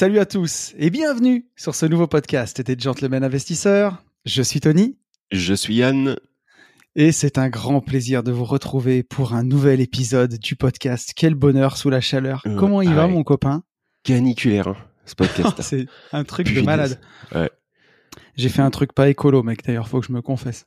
[0.00, 4.02] Salut à tous et bienvenue sur ce nouveau podcast des Gentlemen Investisseurs.
[4.24, 4.96] Je suis Tony.
[5.30, 6.16] Je suis Yann.
[6.96, 11.12] Et c'est un grand plaisir de vous retrouver pour un nouvel épisode du podcast.
[11.14, 12.40] Quel bonheur sous la chaleur.
[12.46, 13.62] Euh, Comment il va, mon copain?
[14.02, 15.56] Caniculaire, hein, ce podcast.
[15.60, 16.98] C'est un truc de malade.
[17.34, 17.50] Ouais.
[18.36, 19.66] J'ai fait un truc pas écolo, mec.
[19.66, 20.64] D'ailleurs, faut que je me confesse.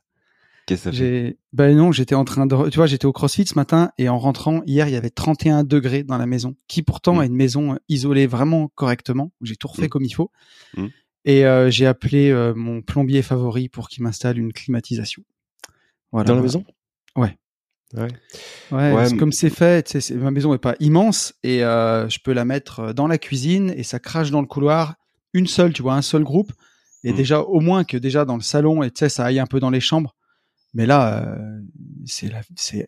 [0.66, 1.36] Qu'est-ce que ça fait?
[1.52, 4.18] Ben non, j'étais en train de, tu vois, j'étais au CrossFit ce matin et en
[4.18, 7.22] rentrant hier, il y avait 31 degrés dans la maison, qui pourtant Mm.
[7.22, 9.30] est une maison euh, isolée vraiment correctement.
[9.42, 9.88] J'ai tout refait Mm.
[9.90, 10.30] comme il faut.
[10.76, 10.86] Mm.
[11.26, 15.22] Et euh, j'ai appelé euh, mon plombier favori pour qu'il m'installe une climatisation.
[16.12, 16.28] Voilà.
[16.28, 16.64] Dans la maison?
[17.16, 17.36] Ouais.
[17.94, 18.08] Ouais.
[18.72, 22.44] Ouais, Ouais, comme c'est fait, ma maison est pas immense et euh, je peux la
[22.44, 24.94] mettre dans la cuisine et ça crache dans le couloir.
[25.32, 26.52] Une seule, tu vois, un seul groupe.
[27.06, 29.46] Et déjà, au moins que déjà dans le salon et tu sais, ça aille un
[29.46, 30.16] peu dans les chambres.
[30.74, 31.60] Mais là, euh,
[32.04, 32.86] c'est c'est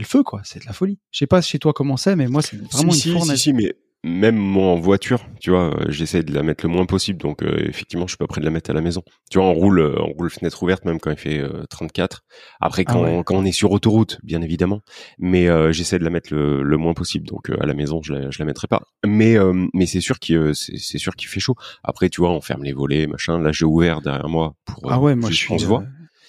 [0.00, 0.98] le feu quoi, c'est de la folie.
[1.10, 3.36] Je sais pas chez toi comment c'est, mais moi c'est vraiment si, une si, fournaise.
[3.36, 6.70] si, si, mais même moi en voiture, tu vois, euh, j'essaie de la mettre le
[6.72, 9.02] moins possible, donc euh, effectivement, je suis pas prêt de la mettre à la maison.
[9.28, 12.22] Tu vois, on roule, euh, on roule fenêtre ouverte même quand il fait euh, 34.
[12.60, 13.22] Après, Ah quand, ouais.
[13.26, 14.82] quand on est sur autoroute, bien évidemment,
[15.18, 18.00] mais euh, j'essaie de la mettre le, le moins possible, donc euh, à la maison,
[18.00, 18.82] je la, je la mettrai pas.
[19.04, 21.56] Mais euh, mais c'est sûr qu'il euh, c'est sûr qu'il fait chaud.
[21.82, 23.40] Après, tu vois, on ferme les volets, machin.
[23.40, 24.92] Là, j'ai ouvert derrière moi pour.
[24.92, 25.48] Ah euh, ouais, moi je suis.
[25.48, 25.82] qu'on se voit.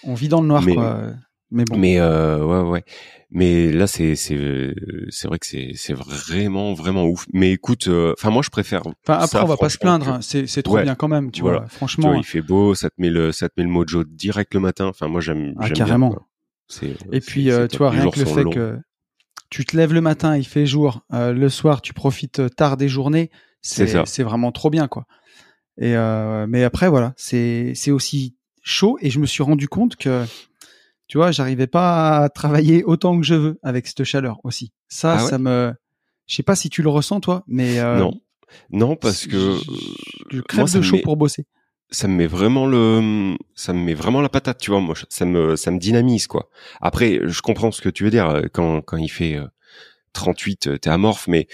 [0.05, 1.01] Euh, on vit dans le noir Mais- quoi.
[1.51, 1.77] Mais bon.
[1.77, 2.83] Mais euh, ouais ouais.
[3.31, 4.71] Mais là c'est c'est
[5.09, 7.25] c'est vrai que c'est c'est vraiment vraiment ouf.
[7.33, 8.81] Mais écoute, euh, enfin moi je préfère.
[8.85, 10.21] Enfin après ça, on va pas se plaindre, que- hein.
[10.21, 10.83] c'est c'est trop Ouais.
[10.83, 11.59] bien quand même, tu Voilà.
[11.61, 11.67] vois.
[11.69, 12.09] Tu Franchement.
[12.09, 14.59] vois, il fait beau, ça te met le ça te met le mojo direct le
[14.59, 14.85] matin.
[14.85, 16.15] Enfin moi j'aime Ah, bien, carrément.
[17.11, 18.51] Et puis, euh, tu vois, rien que le fait longs.
[18.51, 18.77] que
[19.49, 22.77] tu te lèves le matin, il fait jour, euh, le soir, tu profites euh, tard
[22.77, 24.03] des journées, C'est c'est ça.
[24.05, 25.05] c'est vraiment trop bien, quoi.
[25.79, 29.95] Et euh, mais après, voilà, c'est c'est aussi chaud et je me suis rendu compte
[29.95, 30.25] que,
[31.07, 34.71] tu vois, j'arrivais pas à travailler autant que je veux avec cette chaleur aussi.
[34.87, 35.73] Ça, Ah ouais ça me,
[36.27, 38.13] je sais pas si tu le ressens toi, mais euh, Non.
[38.71, 39.57] Non parce que
[40.31, 41.45] je, euh, crève moi, de chaud met- pour bosser.
[41.91, 45.25] ça me met vraiment le ça me met vraiment la patate tu vois moi ça
[45.25, 46.49] me ça me dynamise quoi
[46.81, 49.45] après je comprends ce que tu veux dire euh, quand quand il fait euh,
[50.13, 51.47] 38 euh, t'es amorphe mais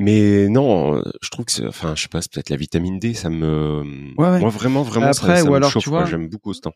[0.00, 3.14] mais non je trouve que c'est- enfin je sais pas c'est peut-être la vitamine D
[3.14, 3.82] ça me
[4.18, 4.40] Ouais, ouais.
[4.40, 6.00] moi vraiment vraiment Après, ça, ou me alors, chauffe, tu quoi.
[6.00, 6.74] vois, j'aime beaucoup ce temps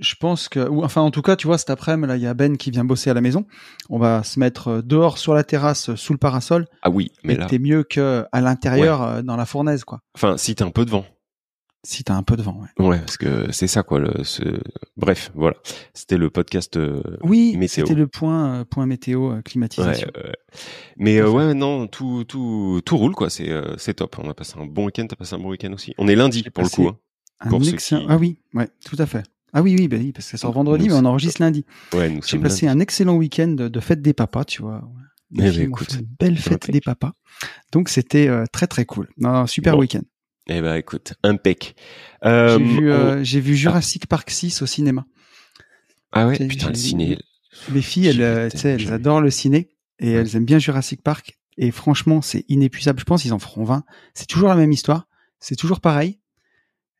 [0.00, 2.26] je pense que, ou enfin en tout cas, tu vois, cet après-midi, là, il y
[2.28, 3.46] a Ben qui vient bosser à la maison.
[3.90, 6.66] On va se mettre euh, dehors sur la terrasse, euh, sous le parasol.
[6.82, 9.98] ah oui mais là t'es mieux que à l'intérieur, euh, dans la fournaise, quoi.
[10.14, 11.04] enfin si t'as un peu de vent
[11.90, 12.86] Si t'as un peu de vent, ouais.
[12.86, 14.42] ouais parce que c'est ça quoi le ce...
[14.98, 15.56] bref voilà
[15.94, 17.86] c'était le podcast euh, Oui, Météo.
[17.86, 20.08] c'était le point, euh, point météo, euh, Ouais, climatisation.
[20.18, 20.32] euh,
[20.98, 23.30] mais euh, ouais, non, tout, tout, tout roule quoi.
[23.30, 24.16] C'est, euh, c'est top.
[24.22, 25.06] On a passé un bon week-end.
[25.08, 25.94] T'as passé un bon week-end aussi.
[25.96, 26.88] On est lundi J'ai pour le coup.
[26.88, 26.98] hein.
[27.40, 29.22] Un pour excellent- qui- Ah oui, ouais, tout à fait.
[29.54, 31.64] Ah oui, oui, bah oui, parce que ça sort vendredi, Nous, mais on enregistre lundi.
[31.94, 32.76] Ouais, nous J'ai passé lundi.
[32.76, 34.82] un excellent week-end de, fête des papas, tu vois.
[35.32, 37.12] Eh ben, filles écoute, une belle fête des papas.
[37.72, 39.08] Donc c'était très très cool.
[39.16, 39.80] Non, super Bon.
[39.80, 40.02] week-end.
[40.48, 41.74] Eh ben, écoute, impec.
[42.24, 45.04] Euh, J'ai vu, on- euh, j'ai vu Jurassic Park 6 au cinéma.
[46.12, 47.18] Ah ouais, putain, le ciné.
[47.72, 51.02] Les filles, elles, euh, tu sais, elles adorent le ciné et elles aiment bien Jurassic
[51.02, 51.38] Park.
[51.58, 52.98] Et franchement, c'est inépuisable.
[53.00, 53.84] Je pense qu'ils en feront 20.
[54.14, 55.06] C'est toujours la même histoire.
[55.40, 56.18] C'est toujours pareil.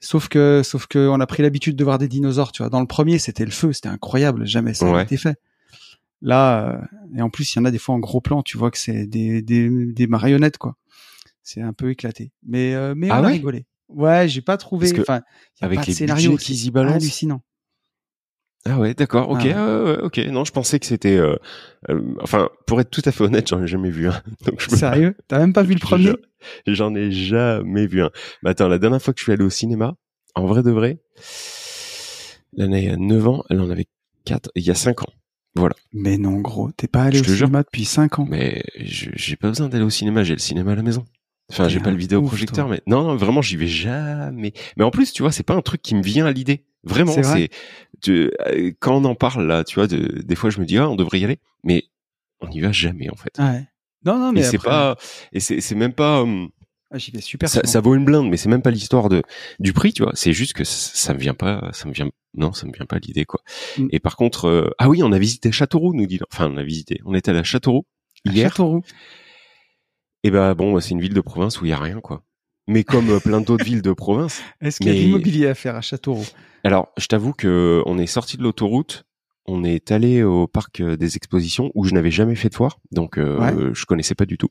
[0.00, 2.52] Sauf que, sauf que, on a pris l'habitude de voir des dinosaures.
[2.52, 4.46] Tu vois, dans le premier, c'était le feu, c'était incroyable.
[4.46, 5.02] Jamais ça n'a Ouais.
[5.04, 5.36] été fait.
[6.20, 8.42] Là, euh, et en plus, il y en a des fois en gros plan.
[8.42, 10.76] Tu vois que c'est des, des, des marionnettes, quoi.
[11.50, 12.30] C'est un peu éclaté.
[12.46, 13.64] Mais, euh, mais Ah on a rigolé.
[13.88, 15.00] Ouais, j'ai pas trouvé.
[15.00, 15.22] Enfin,
[15.62, 16.32] a avec pas les scénario.
[16.32, 17.40] budgets qu'ils y c'est balancent, hallucinant.
[18.66, 19.52] Ah ouais, d'accord, ok, Ah ouais.
[19.54, 20.18] ah ouais, ok.
[20.30, 21.16] Non, je pensais que c'était.
[21.16, 21.36] euh,
[21.88, 24.22] euh, enfin, pour être tout à fait honnête, j'en ai jamais vu un.
[24.44, 25.16] Donc je Sérieux?
[25.26, 26.12] T'as même pas vu le premier?
[26.66, 28.10] J'en- ai jamais vu un.
[28.42, 29.94] Mais attends, la dernière fois que je suis allé au cinéma,
[30.34, 30.98] en vrai de vrai,
[32.52, 33.86] l'année à 9 ans, elle en avait
[34.26, 35.12] 4, il y a 5 ans.
[35.54, 35.74] Voilà.
[35.94, 37.46] Mais non, gros, t'es pas allé Je au jure.
[37.46, 38.26] cinéma depuis 5 ans.
[38.28, 41.06] Mais j'ai pas besoin d'aller au cinéma, j'ai le cinéma à la maison.
[41.50, 44.52] Enfin, j'ai pas le vidéoprojecteur, ouf, mais non, non, vraiment, j'y vais jamais.
[44.76, 46.64] Mais en plus, tu vois, c'est pas un truc qui me vient à l'idée.
[46.84, 47.48] Vraiment, C'est vrai
[48.00, 50.78] tu- euh, quand on en parle là, tu vois, de- des fois je me dis
[50.78, 51.84] ah, on devrait y aller, mais
[52.40, 53.36] on n'y va jamais en fait.
[53.38, 53.66] Ouais.
[54.04, 54.96] Non, non, mais c'est pas,
[55.32, 56.50] et c'est même pas, hum,
[56.90, 59.22] Ah, J'y vais super Ça, vaut une blinde, mais c'est même pas l'histoire de
[59.58, 60.12] du prix, tu vois.
[60.14, 62.86] C'est juste que ça, ça me vient pas, ça me vient, non, ça me vient
[62.86, 63.40] pas à l'idée, quoi.
[63.76, 63.88] Mm.
[63.90, 66.18] Et par contre, euh, ah oui, on a visité Châteauroux, nous dit.
[66.32, 67.00] Enfin, on a visité.
[67.04, 67.84] On était à la Châteauroux
[68.26, 68.48] À hier.
[68.50, 68.82] Châteauroux.
[70.24, 72.22] Et bah bon, c'est une ville de province où il y a rien, quoi.
[72.66, 74.42] Mais comme euh, plein d'autres villes de province.
[74.60, 76.26] Est-ce qu'il y a de l'immobilier à faire à Châteauroux?
[76.64, 79.04] Alors, je t'avoue que on est sorti de l'autoroute,
[79.46, 82.78] on est allé au parc euh, des expositions où je n'avais jamais fait de foire,
[82.90, 83.70] donc euh, Ouais.
[83.74, 84.50] je connaissais pas du tout.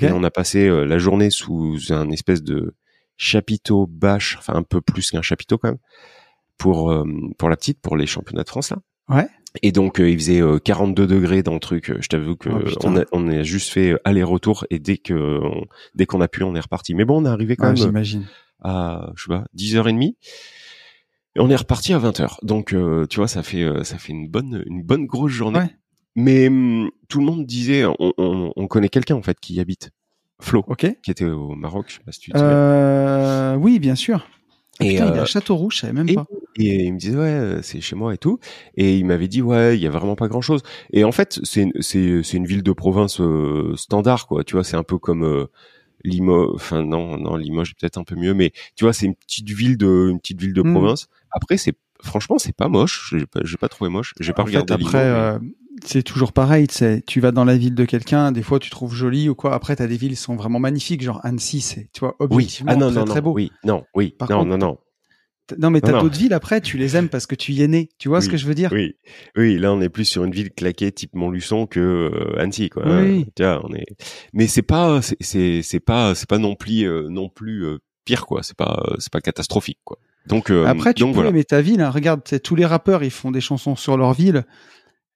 [0.00, 2.74] Et on a passé euh, la journée sous un espèce de
[3.18, 5.78] chapiteau bâche, enfin un peu plus qu'un chapiteau quand même,
[6.56, 7.04] pour euh,
[7.36, 8.78] pour la petite, pour les championnats de France là.
[9.08, 9.28] Ouais.
[9.62, 11.92] Et donc euh, il faisait euh, 42 degrés dans le truc.
[12.00, 15.40] Je t'avoue que Oh, euh, on, a, on a juste fait aller-retour et dès que
[15.42, 16.94] on- dès qu'on a pu, on est reparti.
[16.94, 18.26] Mais bon, on est arrivé quand Ouais, même J'imagine.
[18.62, 20.14] à je sais pas 10h30
[21.36, 22.36] et on est reparti à 20h.
[22.42, 25.58] Donc euh, tu vois, ça fait euh, ça fait une bonne une bonne grosse journée.
[25.58, 25.76] Ouais.
[26.16, 29.60] Mais hum, tout le monde disait on, on, on connaît quelqu'un en fait qui y
[29.60, 29.90] habite.
[30.40, 30.86] Flo Ok.
[31.02, 32.52] qui était au Maroc, je sais pas si tu te souviens.
[32.54, 34.26] Euh, oui, bien sûr.
[34.80, 36.26] Et, Putain, il est euh, à Châteauroux, je savais même et, pas.
[36.56, 38.38] et il me disait ouais euh, c'est chez moi et tout
[38.76, 40.62] et il m'avait dit ouais il y a vraiment pas grand chose
[40.92, 44.54] et en fait c'est une- c'est c'est une ville de province euh, standard quoi tu
[44.54, 45.46] vois c'est un peu comme euh,
[46.04, 49.14] Limoges enfin non non Limoges est peut-être un peu mieux mais tu vois c'est une
[49.14, 50.72] petite ville de une petite ville de Mm.
[50.72, 54.46] province après c'est franchement c'est pas moche j'ai pas pas trouvé moche j'ai pas En
[54.46, 55.50] fait, regardé après, Limoges, mais- euh,
[55.84, 56.66] c'est toujours pareil.
[56.66, 59.34] Tu sais, tu vas dans la ville de quelqu'un, des fois tu trouves joli ou
[59.34, 59.54] quoi.
[59.54, 62.76] Après, t'as des villes qui sont vraiment magnifiques, genre Annecy, c'est, tu vois, oui ah
[62.76, 63.32] non très, non très non beau.
[63.32, 64.78] oui non oui Par non contre, non non
[65.58, 67.88] Non, mais t'as d'autres villes après, tu les aimes parce que tu y es né.
[67.98, 68.70] Tu vois ce que je veux dire?
[68.72, 68.94] Oui,
[69.36, 72.84] oui, là on est plus sur une ville claquée type Montluçon que euh, Annecy, quoi.
[72.86, 73.22] Oui.
[73.22, 73.30] hein.
[73.34, 73.86] Tu vois, on est.
[74.32, 77.78] Mais c'est pas, c'est- c'est c'est pas, c'est pas non plus, euh, non plus euh,
[78.04, 78.42] pire, quoi.
[78.42, 79.98] C'est pas, c'est pas catastrophique, quoi.
[80.26, 81.30] Donc euh, Après, tu donc peux voilà.
[81.30, 81.80] aimer ta ville.
[81.80, 81.90] hein.
[81.90, 84.44] Regarde, tous les rappeurs, ils font des chansons sur leur ville.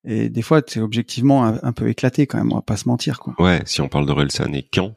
[0.06, 2.88] Et des fois, c'est objectivement un, un peu éclaté quand même, on va pas se
[2.88, 3.34] mentir, quoi.
[3.38, 4.94] Ouais, si on parle d'Orelsan et Caen,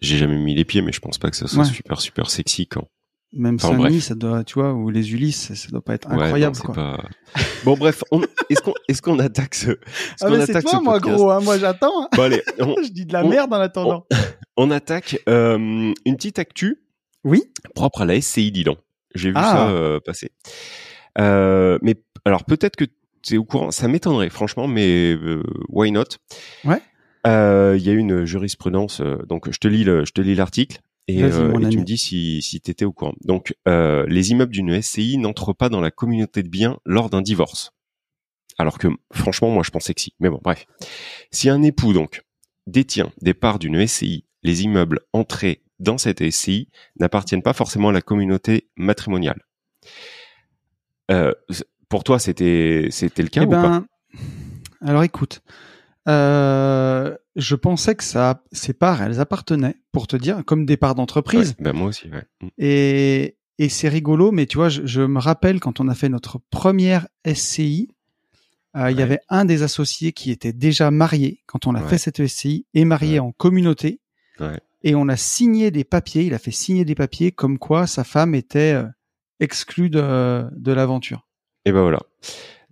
[0.00, 1.70] j'ai jamais mis les pieds, mais je pense pas que ça soit Ouais.
[1.70, 2.86] super super sexy quand.
[3.32, 6.16] Même Enfin, Saint-Denis, ça doit, tu vois, ou les Ulysses, ça doit pas être Ouais,
[6.16, 6.74] non, incroyable, quoi.
[6.74, 7.04] pas.
[7.64, 9.78] Bon bref, on- est-ce qu'on est-ce qu'on attaque ce, est-ce
[10.22, 11.40] Ah, qu'on mais c'est attaque toi, ce moi, gros, hein.
[11.40, 12.04] Moi, j'attends.
[12.04, 12.08] hein.
[12.16, 14.06] Bon allez, on, Je dis de la on- merde en attendant.
[14.56, 16.78] on attaque euh, une petite actu
[17.24, 17.42] Oui.
[17.74, 18.76] propre à la SCI Dilan.
[19.14, 19.42] J'ai vu Ah.
[19.52, 20.30] ça euh, passer.
[21.18, 22.84] Euh, mais alors peut-être que
[23.22, 26.04] tu es au courant, ça m'étonnerait franchement, mais euh, why not?
[26.64, 26.80] Ouais.
[27.26, 30.34] Euh, Il y a une jurisprudence, euh, donc je te lis le, je te lis
[30.34, 33.14] l'article et, euh, et tu me dis si si t'étais au courant.
[33.24, 37.22] Donc euh, les immeubles d'une SCI n'entrent pas dans la communauté de biens lors d'un
[37.22, 37.72] divorce.
[38.58, 40.14] Alors que franchement, moi je pensais que si.
[40.20, 40.66] Mais bon, bref.
[41.30, 42.22] Si un époux donc
[42.66, 47.92] détient des parts d'une SCI, les immeubles entrés dans cette SCI n'appartiennent pas forcément à
[47.92, 49.42] la communauté matrimoniale.
[51.10, 51.32] Euh,
[51.88, 53.68] pour toi, c'était c'était le cas Eh ou pas?
[53.68, 53.86] ben,
[54.80, 55.42] alors écoute,
[56.08, 60.94] euh, je pensais que ça, ces parts, elles appartenaient, pour te dire, comme des parts
[60.94, 61.50] d'entreprise.
[61.58, 62.08] Ouais, ben moi aussi.
[62.08, 62.24] Ouais.
[62.40, 62.48] Mm.
[62.58, 66.08] Et, et c'est rigolo, mais tu vois, je, je me rappelle quand on a fait
[66.08, 67.88] notre première SCI,
[68.76, 71.98] euh, il y avait un des associés qui était déjà marié quand on a fait
[71.98, 74.00] cette SCI et marié en communauté.
[74.40, 74.60] Ouais.
[74.82, 78.04] Et on a signé des papiers, il a fait signer des papiers comme quoi sa
[78.04, 78.84] femme était euh,
[79.40, 81.26] exclue de, de l'aventure.
[81.64, 82.00] Et ben voilà.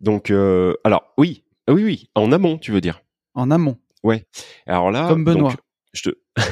[0.00, 3.00] Donc euh, alors oui, oui oui, en amont, tu veux dire?
[3.34, 3.78] En amont.
[4.66, 5.50] Alors là, Comme Benoît.
[5.52, 5.58] donc,
[5.94, 6.14] je te,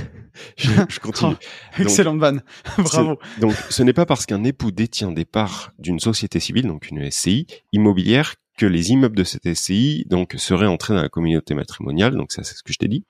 [0.57, 1.35] je, je continue.
[1.79, 2.43] Excellente vanne.
[2.79, 3.19] Bravo.
[3.37, 6.89] Ce- donc, ce n'est pas parce qu'un époux détient des parts d'une société civile, donc
[6.91, 11.55] une SCI immobilière, que les immeubles de cette SCI donc seraient entrés dans la communauté
[11.55, 12.15] matrimoniale.
[12.17, 13.05] Donc ça, c'est ce que je t'ai dit.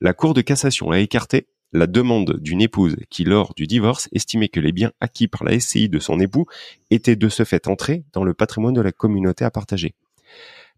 [0.00, 4.48] La Cour de cassation a écarté la demande d'une épouse qui, lors du divorce, estimait
[4.48, 6.46] que les biens acquis par la SCI de son époux
[6.90, 9.94] étaient de ce fait entrés dans le patrimoine de la communauté à partager.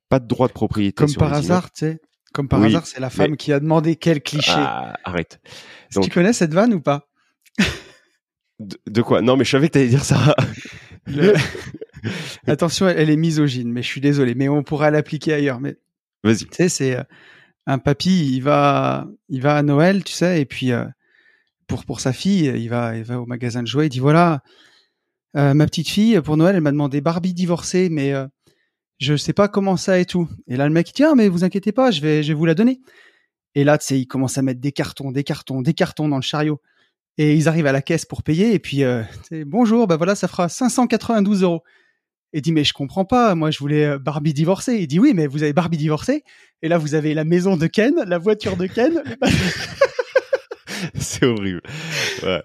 [0.08, 2.00] Pas de droit de propriété Comme sur par les hasard, tu sais.
[2.32, 4.50] Comme par Oui, hasard, c'est la femme mais- qui a demandé quel cliché.
[4.54, 5.40] Ah, arrête.
[5.90, 7.06] Est-ce que tu connais cette vanne ou pas?
[8.58, 9.22] De, de quoi?
[9.22, 10.34] Non, mais je savais que t'allais dire ça.
[11.06, 11.34] Le-
[12.46, 15.60] Attention, elle, elle est misogyne, mais je suis désolé, mais on pourra l'appliquer ailleurs.
[15.60, 15.76] Mais
[16.24, 16.46] Vas-y.
[16.46, 17.02] tu sais, c'est euh,
[17.66, 20.84] un papy, il va, il va à Noël, tu sais, et puis euh,
[21.66, 24.42] pour pour sa fille, il va, il va au magasin de jouets, il dit voilà,
[25.36, 28.26] euh, ma petite fille pour Noël, elle m'a demandé Barbie divorcée, mais euh,
[28.98, 30.28] je sais pas comment ça et tout.
[30.48, 32.34] Et là, le mec il dit ah mais vous inquiétez pas, je vais, je vais
[32.34, 32.80] vous la donner.
[33.54, 36.16] Et là, tu sais, il commence à mettre des cartons, des cartons, des cartons dans
[36.16, 36.60] le chariot.
[37.18, 38.54] Et ils arrivent à la caisse pour payer.
[38.54, 39.02] Et puis, euh,
[39.46, 41.62] bonjour, bah voilà, ça fera 592 euros.
[42.32, 44.76] Et dit, mais je comprends pas, moi je voulais euh, Barbie divorcée.
[44.76, 46.22] Il dit, oui, mais vous avez Barbie divorcée.
[46.62, 49.02] Et là, vous avez la maison de Ken, la voiture de Ken.
[50.98, 51.60] c'est horrible.
[52.22, 52.42] Ouais.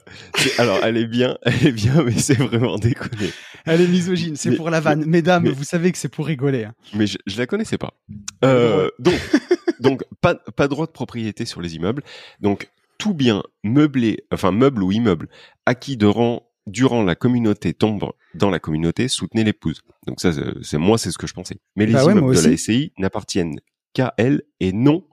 [0.57, 3.29] Alors, elle est bien, elle est bien, mais c'est vraiment déconné.
[3.65, 5.05] Elle est misogyne, c'est pour la vanne.
[5.05, 6.65] Mesdames, mais- vous savez que c'est pour rigoler.
[6.65, 6.73] hein.
[6.93, 7.93] Mais je, je la connaissais pas.
[8.43, 9.19] Euh, donc,
[9.79, 12.03] donc pas, pas droit de propriété sur les immeubles.
[12.41, 15.27] Donc, tout bien meublé, enfin meuble ou immeuble
[15.65, 19.81] acquis durant durant la communauté tombe dans la communauté, soutenez l'épouse.
[20.07, 20.31] Donc ça,
[20.61, 21.57] c'est moi, c'est ce que je pensais.
[21.75, 22.57] Mais les Bah immeubles de la.
[22.57, 23.59] SCI n'appartiennent
[23.93, 25.05] qu'à elle et non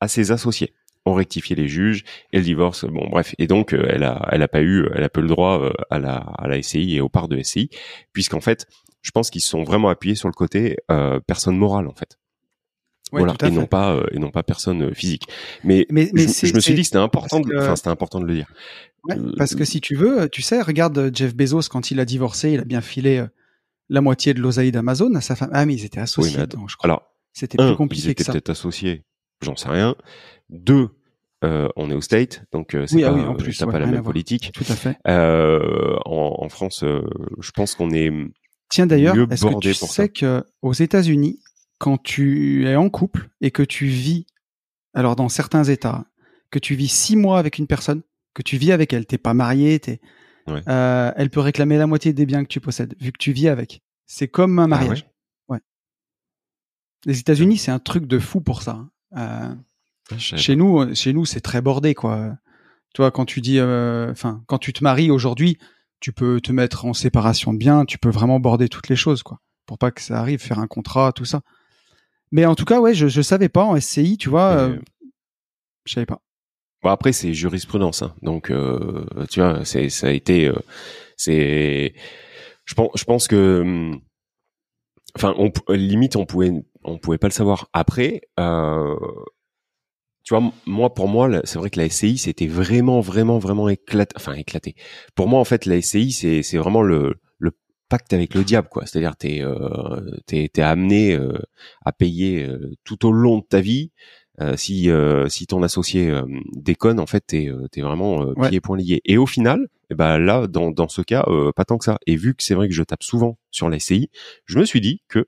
[0.00, 0.74] à ses associés.
[1.06, 2.84] On rectifié les juges et le divorce.
[2.84, 3.34] Bon, bref.
[3.38, 5.58] Et donc, euh, elle a, elle a pas eu, elle a pas eu le droit
[5.60, 7.70] euh, à la, à la SCI et aux parts de SCI,
[8.12, 8.66] puisqu'en fait,
[9.00, 12.18] je pense qu'ils sont vraiment appuyés sur le côté euh, personne morale, en fait.
[13.12, 13.34] Ouais, voilà.
[13.42, 13.50] Et fait.
[13.50, 15.24] non pas, euh, et non pas personne euh, physique.
[15.64, 18.26] Mais, Mais- mais je, je me suis dit c'était important, de, enfin, c'était important de
[18.26, 18.52] le dire.
[19.04, 22.00] Ouais, Euh, parce que si tu veux, tu sais, regarde euh, Jeff Bezos quand il
[22.00, 23.26] a divorcé, il a bien filé euh,
[23.88, 25.50] la moitié de l'oseille d'Amazon à sa femme.
[25.52, 26.38] Ah mais ils étaient associés,
[26.68, 26.86] je crois.
[26.88, 27.02] Alors,
[27.32, 28.32] C'était plus ils compliqué que étaient ça.
[28.32, 29.04] peut-être associés,
[29.42, 29.96] j'en sais rien.
[30.50, 30.90] Deux,
[31.44, 33.72] euh, on est au state, donc euh, c'est Oui, ah pas, oui, en plus, ouais,
[33.72, 34.50] pas la même politique.
[34.52, 34.96] Tout à fait.
[35.08, 37.02] Euh, en, en France, euh,
[37.40, 38.12] je pense qu'on est
[38.68, 40.08] Tiens d'ailleurs, est-ce que tu sais ça.
[40.08, 41.40] que aux États-Unis,
[41.78, 44.26] quand tu es en couple et que tu vis,
[44.94, 46.04] alors dans certains États,
[46.52, 48.02] que tu vis six mois avec une personne,
[48.34, 50.00] que tu vis avec elle, t'es pas marié, t'es,
[50.46, 50.62] Ouais.
[50.68, 53.48] euh, elle peut réclamer la moitié des biens que tu possèdes, vu que tu vis
[53.48, 53.82] avec.
[54.06, 55.06] C'est comme un Ah mariage.
[55.48, 55.60] ouais.
[57.06, 58.72] Les États-Unis, c'est un truc de fou pour ça.
[58.72, 58.90] hein.
[59.16, 59.54] Euh,
[60.12, 62.36] Ah, chez nous, chez nous, c'est très bordé, quoi.
[62.94, 65.56] Tu vois, quand tu dis, euh, enfin, quand tu te maries aujourd'hui,
[66.00, 69.22] tu peux te mettre en séparation de biens, tu peux vraiment border toutes les choses,
[69.22, 71.42] quoi, pour pas que ça arrive, faire un contrat, tout ça.
[72.32, 74.78] Mais en tout cas, ouais, je, je savais pas en SCI, tu vois, euh,
[75.84, 76.20] je savais pas.
[76.82, 78.14] Bon après c'est jurisprudence, hein.
[78.22, 80.54] donc euh, tu vois, c'est ça a été, euh,
[81.16, 81.92] c'est,
[82.64, 84.00] je pense, je pense que, hum,
[85.14, 85.34] enfin,
[85.68, 86.52] limite on pouvait,
[86.84, 87.68] on pouvait pas le savoir.
[87.74, 88.96] Après, euh,
[90.24, 94.14] tu vois, moi pour moi, c'est vrai que la SCI c'était vraiment, vraiment, vraiment éclaté,
[94.16, 94.74] enfin éclaté.
[95.14, 97.52] Pour moi en fait, la SCI c'est, c'est vraiment le, le
[97.88, 98.86] pacte avec le diable, quoi.
[98.86, 101.38] C'est-à-dire t'es, euh, t'es, t'es amené euh,
[101.84, 103.92] à payer euh, tout au long de ta vie.
[104.40, 106.22] Euh, si euh, si ton associé euh,
[106.56, 108.48] déconne, en fait, t'es t'es vraiment euh, Ouais.
[108.48, 109.02] pieds et poings liés.
[109.04, 111.98] Et au final, eh ben là, dans dans ce cas, euh, pas tant que ça.
[112.06, 114.08] Et vu que c'est vrai que je tape souvent sur la SCI,
[114.46, 115.26] je me suis dit que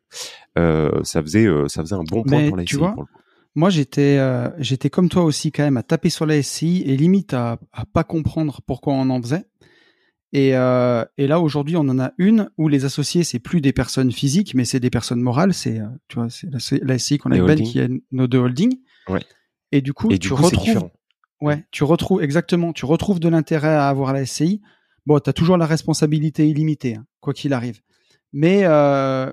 [0.59, 2.77] euh, ça faisait euh, ça faisait un bon point Mais pour la SCI.
[2.77, 3.19] vois, pour le coup.
[3.55, 6.97] Moi, j'étais, euh, j'étais comme toi aussi quand même à taper sur la SCI et
[6.97, 9.45] limite à, à pas comprendre pourquoi on en faisait.
[10.33, 13.75] Et, euh, et là aujourd'hui, on en a une où les associés c'est plus des
[13.75, 15.53] personnes physiques, mais c'est des personnes morales.
[15.53, 18.79] C'est, tu vois, c'est la, la SCI qu'on appelle qui est nos deux holdings.
[19.09, 19.21] Ouais.
[19.73, 20.91] Et du coup, Et du tu coup, retrouves,
[21.41, 24.61] ouais, tu retrouves exactement, tu retrouves de l'intérêt à avoir la SCI.
[25.07, 27.81] Bon, t'as toujours la responsabilité illimitée, hein, quoi qu'il arrive.
[28.33, 29.33] Mais, euh,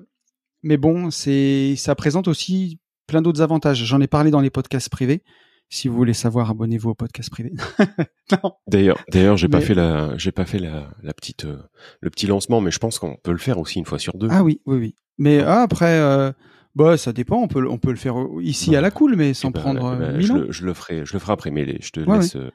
[0.64, 3.84] mais bon, c'est, ça présente aussi plein d'autres avantages.
[3.84, 5.24] J'en ai parlé dans les podcasts privés.
[5.72, 7.54] Si vous voulez savoir, abonnez-vous au podcast privé.
[8.68, 11.62] D'ailleurs, d'ailleurs, j'ai pas fait la, j'ai pas fait la, la petite, euh,
[12.02, 14.30] le petit lancement, mais je pense qu'on peut le faire aussi une fois sur deux.
[14.32, 14.96] Ah oui, oui, oui.
[15.20, 16.32] Mais ah, après, euh,
[16.80, 17.38] bah, ça dépend.
[17.44, 18.78] On peut, le- on peut le faire ici Ouais.
[18.78, 20.36] à la cool, mais sans Eh ben, prendre eh euh, ben, mille je, ans.
[20.38, 22.50] le, je le ferai, je le ferai après, mais les- je te Ouais, laisse euh.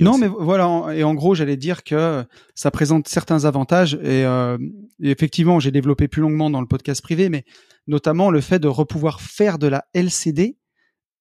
[0.00, 0.94] Non, mais voilà.
[0.94, 2.22] Et en gros, j'allais dire que
[2.54, 3.94] ça présente certains avantages.
[3.94, 4.58] Et, euh,
[5.02, 7.44] et effectivement, j'ai développé plus longuement dans le podcast privé, mais
[7.86, 10.58] notamment le fait de repouvoir faire de la LCD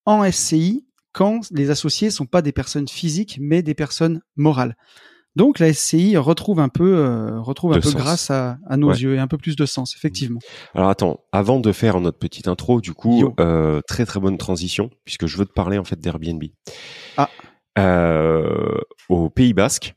[0.05, 4.75] en SCI quand les associés sont pas des personnes physiques, mais des personnes morales.
[5.35, 8.97] Donc la SCI retrouve un peu, euh, retrouve un peu grâce à, à nos Ouais.
[8.97, 10.39] yeux et un peu plus de sens, effectivement.
[10.73, 14.89] Alors attends, avant de faire notre petite intro, du coup, euh, très très bonne transition,
[15.05, 16.43] puisque je veux te parler en fait d'Airbnb.
[17.17, 17.29] Ah.
[17.77, 19.95] Euh, au Pays Basque.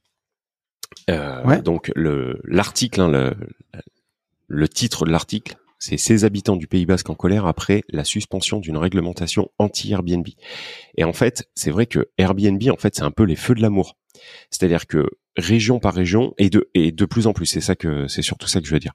[1.11, 1.62] euh, Ouais.
[1.62, 3.35] Donc le l'article, hein, le,
[4.47, 8.61] le titre de l'article, c'est ces habitants du Pays Basque en colère après la suspension
[8.61, 10.29] d'une réglementation anti-Airbnb.
[10.97, 13.62] Et en fait, c'est vrai que Airbnb, en fait, c'est un peu les feux de
[13.62, 13.97] l'amour.
[14.51, 18.07] C'est-à-dire que région par région et de et de plus en plus, c'est ça que
[18.07, 18.93] c'est surtout ça que je veux dire.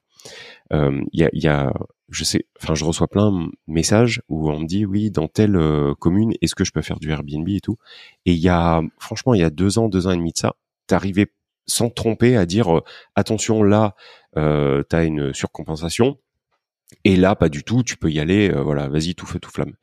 [0.72, 1.72] Euh, Il y a, y a
[2.10, 5.56] je sais, enfin, je reçois plein de messages où on me dit oui, dans telle
[5.56, 7.76] euh, commune, est-ce que je peux faire du Airbnb et tout?
[8.24, 10.38] Et il y a, franchement, il y a deux ans, deux ans et demi de
[10.38, 11.26] ça, t'arrivais
[11.66, 13.94] sans te tromper à dire euh, attention là,
[14.36, 16.18] euh, t'as une surcompensation.
[17.04, 17.82] Et là, pas du tout.
[17.82, 18.50] Tu peux y aller.
[18.50, 19.74] voilà, vas-y, tout feu, tout flamme.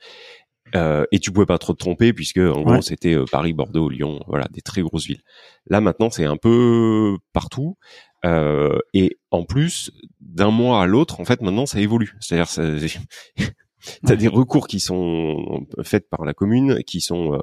[0.76, 3.88] Euh, et tu pouvais pas trop te tromper puisque en gros c'était euh, Paris, Bordeaux,
[3.88, 5.22] Lyon, voilà des très grosses villes.
[5.68, 7.78] Là maintenant c'est un peu partout
[8.26, 12.14] euh, et en plus d'un mois à l'autre en fait maintenant ça évolue.
[12.20, 12.64] C'est-à-dire ça-
[14.04, 14.18] t'as Ouais.
[14.18, 17.40] des recours qui sont faits par la commune, qui sont euh,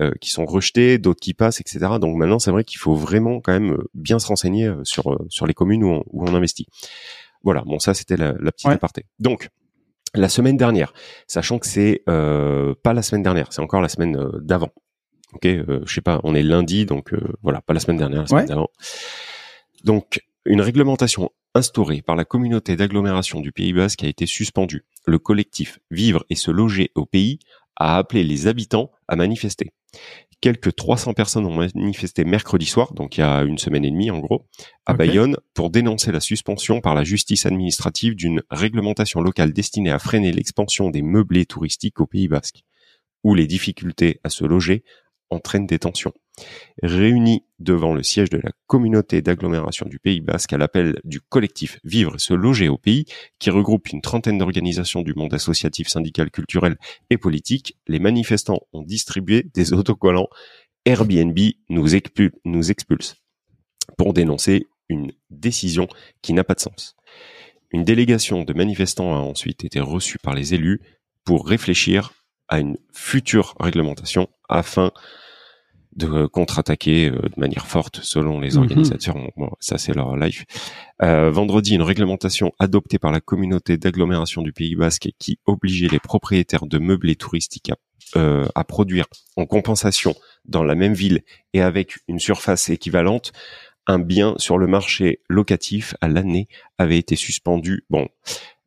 [0.00, 1.78] euh, qui sont rejetés, d'autres qui passent, etc.
[2.00, 5.46] Donc maintenant c'est vrai qu'il faut vraiment quand même bien se renseigner euh, sur sur
[5.46, 6.66] les communes où on, où on investit.
[7.44, 8.74] Voilà, bon ça c'était la, la petite Ouais.
[8.74, 9.04] aparté.
[9.20, 9.48] Donc
[10.14, 10.92] la semaine dernière,
[11.26, 14.70] sachant que c'est euh, pas la semaine dernière, c'est encore la semaine euh, d'avant.
[15.32, 18.20] Ok, euh, je sais pas, on est lundi, donc euh, voilà, pas la semaine dernière,
[18.22, 18.48] la semaine Ouais.
[18.48, 18.68] d'avant.
[19.82, 24.84] Donc une réglementation instaurée par la communauté d'agglomération du Pays Basque a été suspendue.
[25.06, 27.38] Le collectif Vivre et se loger au pays
[27.76, 29.72] a appelé les habitants à manifester.
[30.44, 34.10] Quelques 300 personnes ont manifesté mercredi soir, donc il y a une semaine et demie
[34.10, 34.46] en gros,
[34.84, 39.98] à Bayonne pour dénoncer la suspension par la justice administrative d'une réglementation locale destinée à
[39.98, 42.62] freiner l'expansion des meublés touristiques au Pays Basque,
[43.22, 44.84] où les difficultés à se loger
[45.30, 46.12] entraînent des tensions.
[46.82, 51.78] Réunis devant le siège de la communauté d'agglomération du Pays Basque à l'appel du collectif
[51.84, 53.04] Vivre se loger au pays,
[53.38, 56.76] qui regroupe une trentaine d'organisations du monde associatif, syndical, culturel
[57.10, 60.28] et politique, les manifestants ont distribué des autocollants
[60.84, 61.38] Airbnb
[61.70, 61.86] nous,
[62.44, 63.16] nous expulse
[63.96, 65.88] pour dénoncer une décision
[66.20, 66.96] qui n'a pas de sens.
[67.70, 70.80] Une délégation de manifestants a ensuite été reçue par les élus
[71.24, 72.12] pour réfléchir
[72.48, 74.92] à une future réglementation afin
[75.96, 78.62] de contre-attaquer euh, de manière forte selon les mhm.
[78.62, 79.16] organisateurs.
[79.60, 80.44] ça, c'est leur life.
[81.02, 86.00] Euh, vendredi, une réglementation adoptée par la communauté d'agglomération du Pays Basque qui obligeait les
[86.00, 87.76] propriétaires de meublés touristiques à,
[88.16, 91.22] euh, à produire en compensation dans la même ville
[91.52, 93.32] et avec une surface équivalente
[93.86, 96.48] un bien sur le marché locatif à l'année
[96.78, 97.84] avait été suspendu.
[97.90, 98.08] Bon.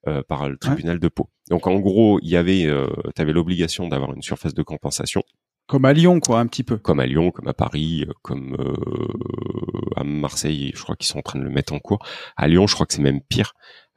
[0.07, 1.27] Euh, par le tribunal de Pau.
[1.49, 5.21] Donc en gros, il y avait, euh, tu avais l'obligation d'avoir une surface de compensation
[5.67, 6.77] comme à Lyon, quoi, un petit peu.
[6.77, 11.19] Comme à Lyon, comme à Paris, euh, comme euh, à Marseille, je crois qu'ils sont
[11.19, 11.99] en train de le mettre en cours.
[12.37, 13.53] À Lyon, je crois que c'est même pire.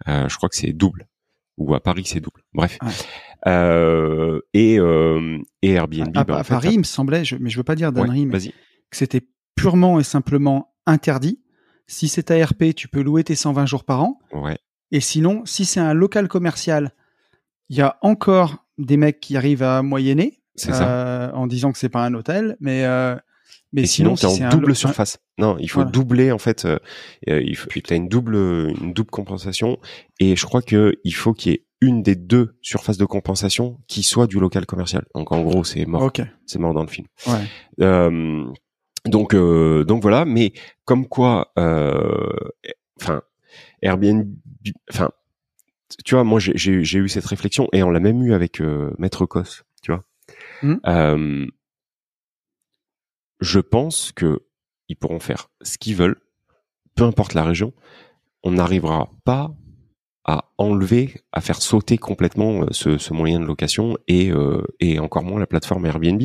[0.09, 1.07] Euh, je crois que c'est double.
[1.57, 2.43] Ou à Paris, c'est double.
[2.55, 2.79] Bref.
[3.47, 4.79] Euh, et,
[5.63, 6.17] et Airbnb.
[6.17, 8.97] À, ben, Paris, il me semblait, je, mais je veux pas dire d'annerie, mais que
[8.97, 11.41] c'était purement et simplement interdit.
[11.87, 14.19] Si c'est ARP, tu peux louer tes 120 jours par an.
[14.33, 14.59] Ouais.
[14.91, 16.93] Et sinon, si c'est un local commercial,
[17.69, 21.89] il y a encore des mecs qui arrivent à moyenner euh, en disant que c'est
[21.89, 23.17] pas un hôtel, mais euh,
[23.73, 25.19] mais sinon, sinon c'est en double surface.
[25.39, 26.65] Non, il faut doubler en fait.
[26.65, 26.79] Euh,
[27.27, 28.35] il faut, tu as une double
[28.81, 29.79] une double compensation
[30.19, 33.79] et je crois que il faut qu'il y ait une des deux surfaces de compensation
[33.87, 35.05] qui soit du local commercial.
[35.15, 36.13] Donc en gros, c'est mort.
[36.47, 37.07] C'est mort dans le film.
[37.27, 37.45] Ouais.
[37.81, 38.45] Euh,
[39.07, 40.53] donc euh, donc voilà, mais
[40.85, 43.23] comme quoi, enfin
[43.83, 44.29] Airbnb,
[44.91, 45.11] enfin
[46.05, 48.61] tu vois, moi j'ai eu cette réflexion et on l'a même eu avec
[48.99, 50.05] Maître Cos, tu vois.
[50.63, 50.75] Mmh.
[50.87, 51.47] Euh,
[53.41, 54.41] je pense que
[54.89, 56.21] ils pourront faire ce qu'ils veulent,
[56.95, 57.73] peu importe la région.
[58.43, 59.55] On n'arrivera pas
[60.25, 64.99] à enlever, à faire sauter complètement euh, ce, ce moyen de location et, euh, et
[64.99, 66.23] encore moins la plateforme Airbnb.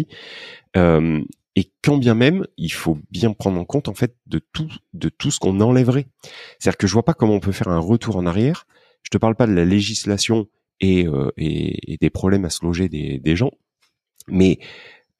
[0.75, 1.21] Euh,
[1.55, 5.07] et quand bien même, il faut bien prendre en compte en fait de tout, de
[5.07, 6.07] tout ce qu'on enlèverait.
[6.59, 8.67] C'est-à-dire que je vois pas comment on peut faire un retour en arrière.
[9.03, 10.47] Je te parle pas de la législation
[10.81, 13.51] et, euh, et des problèmes à se loger des, des gens
[14.27, 14.59] mais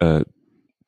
[0.04, 0.24] euh,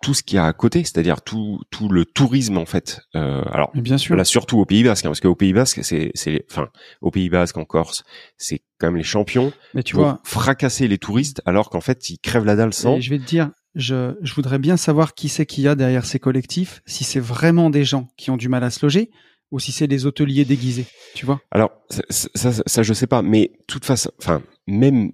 [0.01, 3.01] tout ce qu'il y a à côté, c'est-à-dire tout, tout le tourisme en fait.
[3.15, 4.15] Euh, alors bien sûr.
[4.15, 6.69] là surtout au Pays Basque, hein, parce qu'au Pays Basque, c'est, c'est, enfin,
[7.01, 8.03] au Pays Basque en Corse,
[8.38, 9.51] c'est quand même les champions.
[9.73, 12.99] Mais tu vois, fracasser les touristes, alors qu'en fait ils crèvent la dalle sans.
[12.99, 16.06] je vais te dire, je, je voudrais bien savoir qui c'est qu'il y a derrière
[16.06, 19.10] ces collectifs, si c'est vraiment des gens qui ont du mal à se loger
[19.49, 21.39] ou si c'est des hôteliers déguisés, tu vois.
[21.51, 25.12] Alors ça, ça, ça, je sais pas, mais toute façon, enfin même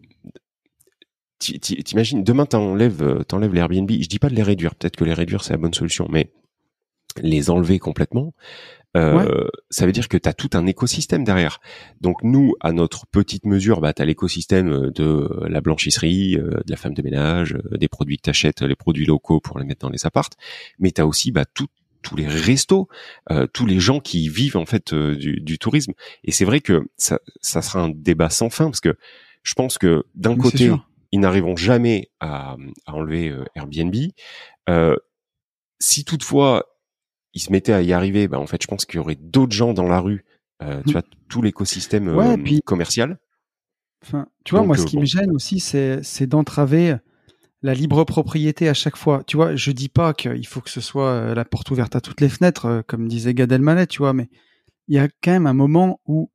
[1.44, 3.90] t'imagines, demain t'enlèves, euh, t'enlèves les Airbnb.
[3.90, 4.76] Je dis pas de les réduire.
[4.76, 6.32] Peut-être que les réduire c'est la bonne solution, mais
[7.22, 8.34] les enlever complètement,
[8.96, 11.60] euh, ça veut dire que tu as tout un écosystème derrière.
[12.02, 16.72] Donc nous, à notre petite mesure, bah, tu as l'écosystème de la blanchisserie, euh, de
[16.72, 19.92] la femme de ménage, des produits que tu les produits locaux pour les mettre dans
[19.92, 20.34] les appartes,
[20.80, 21.68] mais tu as aussi bah, tout,
[22.02, 22.88] tous les restos,
[23.54, 25.94] tous les gens qui vivent en fait du, du, tourisme.
[26.24, 28.98] Et c'est vrai que ça, ça sera un débat sans fin, parce que
[29.44, 30.72] je pense que d'un côté,
[31.14, 33.96] ils n'arriveront jamais à, enlever euh, Airbnb.
[34.68, 34.96] Euh,
[35.80, 36.66] si toutefois
[37.34, 39.54] ils se mettaient à y arriver, bah, en fait, je pense qu'il y aurait d'autres
[39.54, 40.26] gens dans la rue.
[40.64, 40.92] Euh, tu mmh.
[40.92, 43.20] vois, tout l'écosystème commercial.
[44.04, 46.96] Enfin, tu vois, moi, ce qui me gêne aussi, c'est, d'entraver
[47.62, 49.24] la libre propriété à chaque fois.
[49.28, 52.22] Tu vois, je dis pas qu'il faut que ce soit la porte ouverte à toutes
[52.22, 54.30] les fenêtres, comme disait Gad Elmaleh, tu vois, mais
[54.88, 56.32] il y a quand même un moment où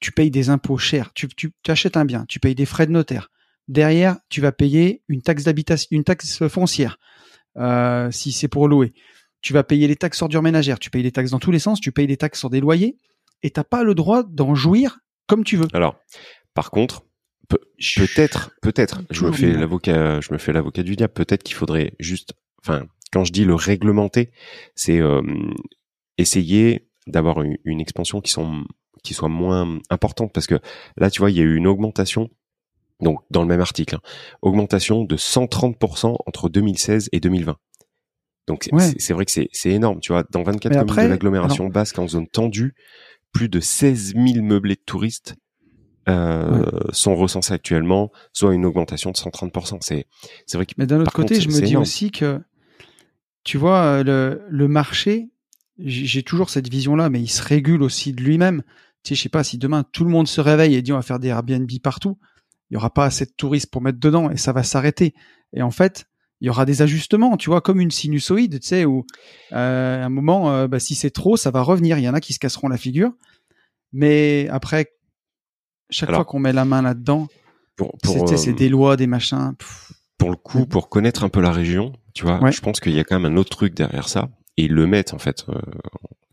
[0.00, 1.12] tu payes des impôts chers.
[1.14, 3.30] Tu, tu achètes un bien, tu payes des frais de notaire,
[3.68, 6.98] Derrière, tu vas payer une taxe d'habitation, une taxe foncière,
[7.56, 8.94] euh, si c'est pour louer.
[9.42, 11.80] Tu vas payer les taxes ordures ménagères, tu payes les taxes dans tous les sens,
[11.80, 12.96] tu payes les taxes sur des loyers,
[13.42, 15.68] et t'as pas le droit d'en jouir comme tu veux.
[15.74, 15.96] Alors,
[16.54, 17.04] par contre,
[17.48, 21.12] peut-être, peut-être, je me fais l'avocat, je me fais l'avocat du diable.
[21.12, 24.30] Peut-être qu'il faudrait juste, enfin, quand je dis le réglementer,
[24.74, 25.22] c'est euh,
[26.16, 28.64] essayer d'avoir une, une, expansion qui sont
[29.02, 30.56] qui soit moins importante parce que
[30.96, 32.30] là, tu vois, il y a eu une augmentation
[33.00, 34.00] donc dans le même article, hein.
[34.42, 37.56] augmentation de 130% entre 2016 et 2020.
[38.46, 40.24] Donc c'est vrai que c'est énorme, tu vois.
[40.30, 42.74] Dans 24 communes de l'agglomération basque en zone tendue,
[43.32, 45.36] plus de 16 000 meublés de touristes
[46.08, 49.78] euh, sont recensés actuellement, soit une augmentation de 130%.
[49.82, 50.06] C'est
[50.54, 50.72] vrai que.
[50.78, 52.40] Mais d'un autre côté, je me dis aussi que
[53.44, 55.28] tu vois, le, le marché,
[55.78, 58.62] j'ai toujours cette vision-là, mais il se régule aussi de lui-même.
[59.04, 60.96] Tu sais, je sais pas, si demain tout le monde se réveille et dit on
[60.96, 62.18] va faire des Airbnb partout,
[62.70, 65.14] il y aura pas assez de touristes pour mettre dedans et ça va s'arrêter.
[65.52, 66.06] Et en fait,
[66.40, 69.04] il y aura des ajustements, tu vois, comme une sinusoïde, tu sais, où
[69.52, 71.98] euh, à un moment, euh, bah, si c'est trop, ça va revenir.
[71.98, 73.10] Il y en a qui se casseront la figure,
[73.92, 74.92] mais après,
[75.90, 77.26] chaque fois qu'on met la main là-dedans,
[78.04, 79.54] c'est euh, des lois, des machins.
[80.16, 83.00] Pour le coup, pour connaître un peu la région, tu vois, je pense qu'il y
[83.00, 85.46] a quand même un autre truc derrière ça, et ils le mettent en fait.
[85.48, 85.58] Euh,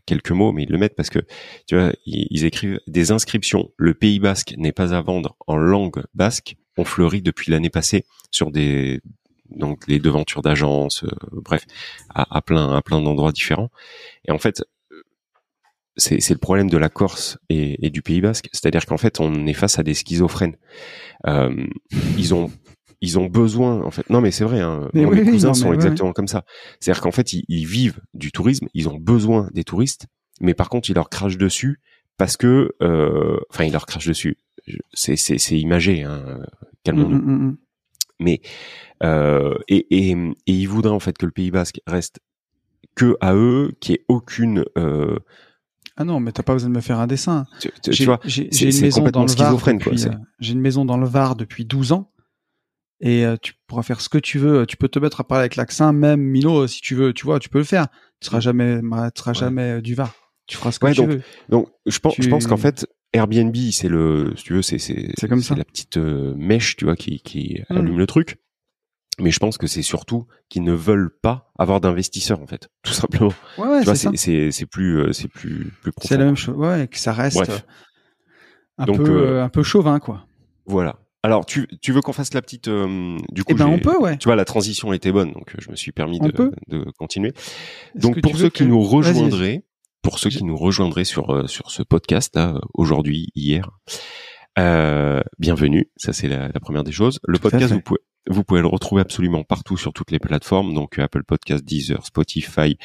[0.05, 1.19] quelques mots, mais ils le mettent parce que
[1.67, 3.71] tu vois, ils, écrivent des inscriptions.
[3.77, 6.57] Le Pays Basque n'est pas à vendre en langue basque.
[6.77, 9.01] On fleurit depuis l'année passée sur des
[9.49, 11.65] donc les devantures d'agences, euh, bref,
[12.13, 13.71] à, plein à plein d'endroits différents.
[14.27, 14.63] Et en fait,
[15.97, 19.47] c'est le problème de la Corse et, et du Pays Basque, c'est-à-dire qu'en fait, on
[19.47, 20.57] est face à des schizophrènes.
[21.25, 21.65] Euh,
[22.17, 22.51] ils ont
[23.05, 24.09] ils ont besoin, en fait.
[24.09, 24.59] Non, mais c'est vrai.
[24.59, 26.43] Hein, mes cousins sont exactement comme ça.
[26.79, 30.07] C'est-à-dire qu'en fait, ils, vivent du tourisme, ils ont besoin des touristes,
[30.41, 31.79] mais par contre, ils leur crachent dessus
[32.17, 34.37] parce que, euh, enfin, ils leur crachent dessus.
[34.93, 36.03] C'est c'est c'est imagé.
[36.03, 36.39] Hein,
[36.83, 37.17] calmons-nous.
[37.17, 37.57] Mm, mm, mm,
[38.19, 38.41] mais
[39.03, 42.19] euh, et, et, et ils voudraient en fait que le Pays Basque reste
[42.95, 45.19] que à eux, qu'il n'y ait aucune euh,
[45.97, 47.45] ah non, mais t'as pas besoin de me faire un dessin.
[47.87, 49.97] J'ai une maison dans le Var depuis,
[50.39, 52.11] j'ai une maison dans le Var depuis 12 ans
[53.01, 54.65] et euh, tu pourras faire ce que tu veux.
[54.65, 57.13] Tu peux te mettre à parler avec l'accent, même Mino, si tu veux.
[57.13, 57.87] Tu vois, tu peux le faire.
[58.19, 60.13] Tu seras jamais, tu seras jamais euh, du Var.
[60.47, 61.21] Tu feras ce que tu donc, veux.
[61.49, 65.27] Donc, je pense, je pense qu'en fait, Airbnb, c'est le, si tu veux, c'est c'est
[65.27, 65.55] comme ça.
[65.55, 67.77] la petite mèche, tu vois, qui qui hmm.
[67.77, 68.37] allume le truc
[69.19, 72.93] mais je pense que c'est surtout qu'ils ne veulent pas avoir d'investisseurs en fait, tout
[72.93, 73.33] simplement.
[73.57, 76.07] Ouais, ouais, c'est c'est c'est plus euh, c'est plus plus profond.
[76.07, 76.55] C'est la même chose.
[76.55, 77.51] Ouais, que ça reste
[78.77, 80.25] un peu euh, un peu chauvin quoi.
[80.65, 80.99] Voilà.
[81.25, 83.97] Alors tu tu veux qu'on fasse la petite euh, du coup eh ben on peut
[83.97, 84.17] ouais.
[84.17, 86.31] Tu vois la transition était bonne donc je me suis permis de,
[86.67, 87.33] de continuer.
[87.95, 89.63] Donc pour ceux qui nous rejoindraient
[90.03, 93.71] pour ceux qui nous rejoindraient sur sur ce podcast là aujourd'hui hier
[94.57, 97.19] euh, bienvenue, ça c'est la, la, première des choses.
[97.27, 100.97] Le podcast, vous pouvez, vous pouvez le retrouver absolument partout sur toutes les plateformes, donc
[100.97, 102.77] Apple Podcast, Deezer, Spotify.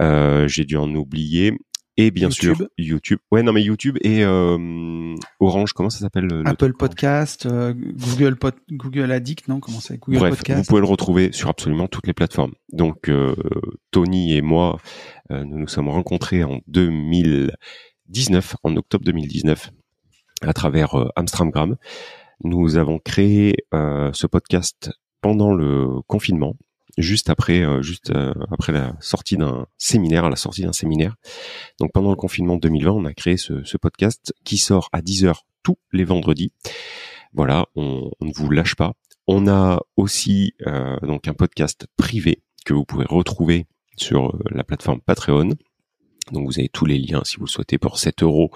[0.00, 1.58] Euh, J'ai dû en oublier.
[1.98, 3.18] Et bien sûr YouTube.
[3.30, 8.54] Ouais, non mais YouTube et euh, Orange, comment ça s'appelle Apple Podcast, euh, Google Pod,
[8.70, 12.14] Google Addict, non Comment c'est Google Bref, vous pouvez le retrouver sur absolument toutes les
[12.14, 12.52] plateformes.
[12.72, 13.34] Donc euh,
[13.90, 14.78] Tony et moi,
[15.28, 19.70] nous nous sommes rencontrés en 2019, en octobre 2019,
[20.40, 21.76] à travers Amstramgram.
[22.42, 26.56] Nous avons créé ce podcast pendant le confinement,
[26.98, 31.16] juste après, euh, juste euh, après la sortie d'un séminaire, à la sortie d'un séminaire.
[31.80, 35.34] Donc pendant le confinement 2020, on a créé ce, podcast qui sort à 10 h
[35.62, 36.52] tous les vendredis.
[37.32, 38.92] Voilà, on, ne vous lâche pas.
[39.26, 40.54] On a aussi
[41.02, 45.50] donc un podcast privé que vous pouvez retrouver sur la plateforme Patreon.
[46.32, 48.50] Donc vous avez tous les liens si vous le souhaitez pour 7 euros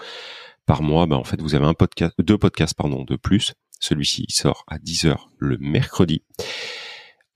[0.66, 1.07] par mois.
[1.07, 4.79] Bah, en fait, vous avez un podcast, deux podcasts pardon de plus celui-ci sort à
[4.79, 6.22] 10h le mercredi.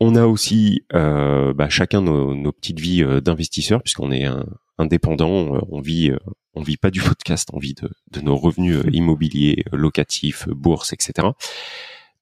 [0.00, 4.46] On a aussi euh, bah, chacun nos, petites vies euh, d'investisseurs puisqu'on est un,
[4.78, 6.10] indépendant, euh, on vit,
[6.54, 11.28] on vit pas du podcast, on vit de, nos revenus immobiliers, locatifs, bourse, etc.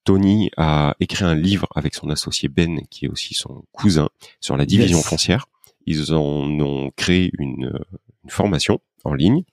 [0.03, 4.57] Tony a écrit un livre avec son associé Ben, qui est aussi son cousin, sur
[4.57, 5.45] la division foncière.
[5.85, 7.79] Ils en ont créé une,
[8.23, 9.43] une formation en ligne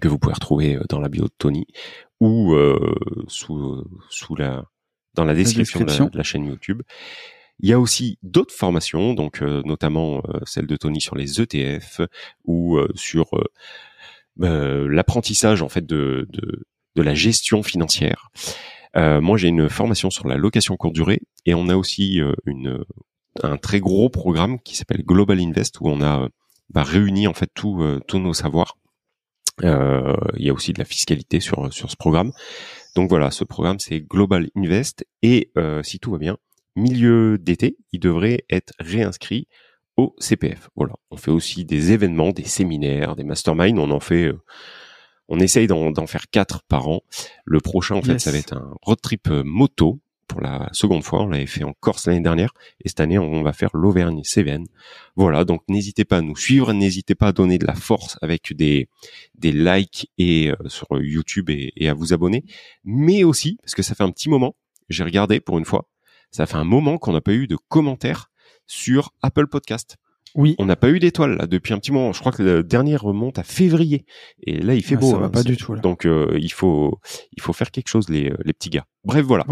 [0.00, 1.66] que vous pouvez retrouver dans la bio de Tony,
[2.20, 2.94] ou euh,
[3.28, 4.64] sous, sous la
[5.14, 6.82] dans la description, De, la, chaîne YouTube.
[7.60, 11.40] Il y a aussi d'autres formations, donc euh, notamment euh, celle de Tony sur les
[11.40, 12.02] ETF
[12.44, 13.30] ou sur
[14.38, 18.30] l'apprentissage en fait de, de, de, la gestion financière.
[18.94, 22.84] moi, j'ai une formation sur la location courte durée et on a aussi une,
[23.42, 26.28] un très gros programme qui s'appelle Global Invest où on a
[26.68, 28.76] bah, réuni en fait tous tous nos savoirs
[29.64, 32.32] euh, il y a aussi de la fiscalité sur sur ce programme.
[32.94, 36.36] Donc voilà, ce programme c'est Global Invest et euh, si tout va bien,
[36.76, 39.48] milieu d'été, il devrait être réinscrit
[39.96, 40.68] au CPF.
[40.76, 43.78] Voilà, on fait aussi des événements, des séminaires, des masterminds.
[43.78, 44.40] On en fait, euh,
[45.28, 47.02] on essaye d'en faire quatre par an.
[47.44, 51.22] Le prochain, en fait, ça va être un road trip moto pour la seconde fois.
[51.22, 52.52] On l'avait fait en Corse l'année dernière
[52.84, 54.66] et cette année on va faire l'Auvergne-Cévennes.
[55.14, 58.54] Voilà, donc n'hésitez pas à nous suivre, n'hésitez pas à donner de la force avec
[58.54, 58.88] des
[59.34, 62.44] des likes et euh, sur YouTube et, et, à vous abonner,
[62.84, 64.56] mais aussi parce que ça fait un petit moment,
[64.88, 65.88] j'ai regardé pour une fois,
[66.36, 68.30] ça fait un moment qu'on n'a pas eu de commentaires
[68.66, 69.96] sur Apple Podcast.
[70.34, 70.54] Oui.
[70.58, 72.12] On n'a pas eu d'étoiles là depuis un petit moment.
[72.12, 74.04] Je crois que le dernier remonte à février
[74.42, 75.12] et là il fait beau.
[75.12, 75.30] Ça va hein.
[75.30, 75.72] pas du tout.
[75.72, 75.80] Là.
[75.80, 77.00] Donc euh, il faut
[77.32, 78.84] il faut faire quelque chose les les petits gars.
[79.02, 79.46] Bref voilà.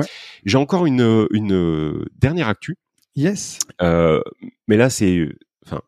[0.45, 2.77] J'ai encore une une dernière actu.
[3.17, 3.61] Yes.
[3.81, 4.21] Euh,
[4.69, 5.27] mais là c'est
[5.65, 5.81] enfin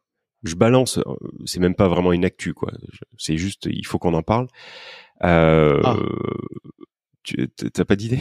[0.45, 0.99] je balance,
[1.45, 2.73] c'est même pas vraiment une actu quoi.
[3.19, 4.49] C'est juste, il faut qu'on en parle.
[5.25, 5.97] Euh, Ah.
[7.27, 8.21] Tu t'as pas d'idée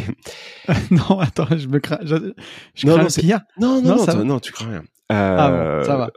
[0.91, 1.99] non, attends, je me crains.
[2.01, 2.33] Je,
[2.73, 3.39] je Non, crains non, pire.
[3.59, 4.23] Non, Non, non, va.
[4.23, 4.83] non, tu crains rien.
[5.09, 6.09] Ah Euh, bon, ça va.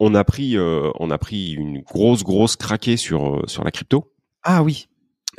[0.00, 3.70] On a pris, euh, on a pris une grosse, grosse craquée sur euh, sur la
[3.70, 4.12] crypto.
[4.42, 4.88] Ah oui,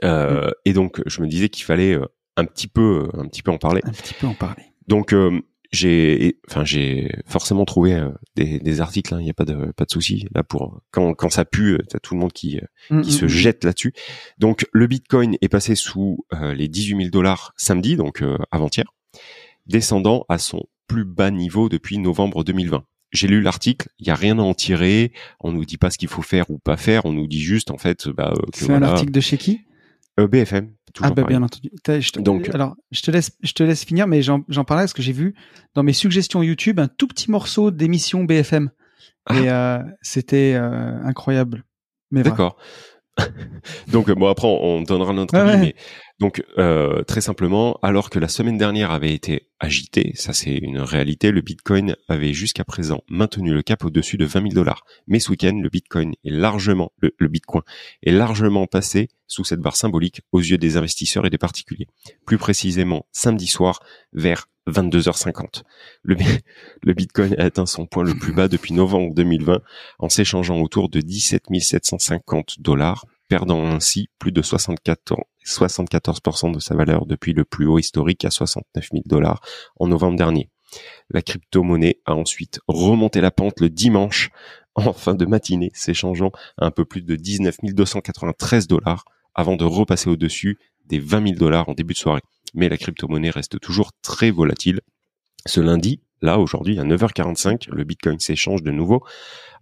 [0.04, 2.06] Euh, Et donc, je me disais qu'il fallait euh,
[2.38, 3.82] un petit peu, euh, un petit peu en parler.
[3.84, 4.64] un petit peu en parler.
[4.88, 9.16] Donc, euh, j'ai, enfin, j'ai forcément trouvé euh, des, des articles.
[9.20, 11.84] Il n'y a pas de, pas de souci là pour quand, quand ça pue, euh,
[11.90, 13.30] t'as tout le monde qui, Mm, qui mm, se mm.
[13.30, 13.94] jette là-dessus.
[14.38, 18.86] Donc, le Bitcoin est passé sous euh, les 18 000 dollars samedi, donc euh, avant-hier,
[19.66, 22.84] descendant à son plus bas niveau depuis novembre 2020.
[23.12, 25.14] J'ai lu l'article, il y a rien à en tirer.
[25.40, 27.06] On nous dit pas ce qu'il faut faire ou pas faire.
[27.06, 29.62] On nous dit juste en fait, bah, euh, C'est un article de chez qui?
[30.20, 30.72] Euh, BFM.
[31.02, 31.70] Ah bah bien entendu.
[31.88, 34.84] Je te- Donc- alors je te laisse, je te laisse finir, mais j'en j'en parlais
[34.84, 35.36] parce que j'ai vu
[35.76, 38.72] dans mes suggestions YouTube un tout petit morceau d'émission BFM
[39.32, 41.64] et euh, c'était euh, incroyable.
[42.12, 42.58] D'accord.
[43.92, 45.60] donc euh, bon après on on donnera notre Ouais, avis, ouais.
[45.60, 45.76] mais
[46.20, 50.80] donc euh, très simplement, alors que la semaine dernière avait été agitée, ça c'est une
[50.80, 54.84] réalité, le Bitcoin avait jusqu'à présent maintenu le cap au-dessus de 20 000 dollars.
[55.06, 57.62] Mais ce week-end, le Bitcoin est largement, le, Bitcoin
[58.02, 61.88] est largement passé sous cette barre symbolique aux yeux des investisseurs et des particuliers.
[62.26, 65.64] Plus précisément, samedi soir vers 22h50.
[66.02, 66.16] Le,
[66.84, 69.62] le Bitcoin a atteint son point le plus bas depuis novembre 2020
[70.00, 76.76] en s'échangeant autour de 17 750 dollars, perdant ainsi plus de 74, 74% de sa
[76.76, 79.42] valeur depuis le plus haut historique à 69 000 dollars
[79.80, 80.50] en novembre dernier.
[81.10, 84.30] La crypto-monnaie a ensuite remonté la pente le dimanche
[84.76, 89.64] en fin de matinée, s'échangeant à un peu plus de 19 293 dollars avant de
[89.64, 92.22] repasser au-dessus des 20 000 dollars en début de soirée.
[92.54, 94.82] Mais la crypto-monnaie reste toujours très volatile.
[95.46, 99.04] Ce lundi, là, aujourd'hui, à 9h45, le Bitcoin s'échange de nouveau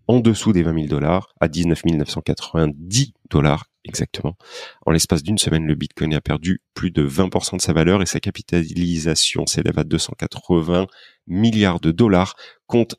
[0.07, 4.35] en dessous des 20 000 dollars à 19 990 dollars exactement.
[4.85, 8.05] En l'espace d'une semaine, le Bitcoin a perdu plus de 20% de sa valeur et
[8.05, 10.87] sa capitalisation s'élève à 280
[11.27, 12.35] milliards de dollars
[12.67, 12.97] contre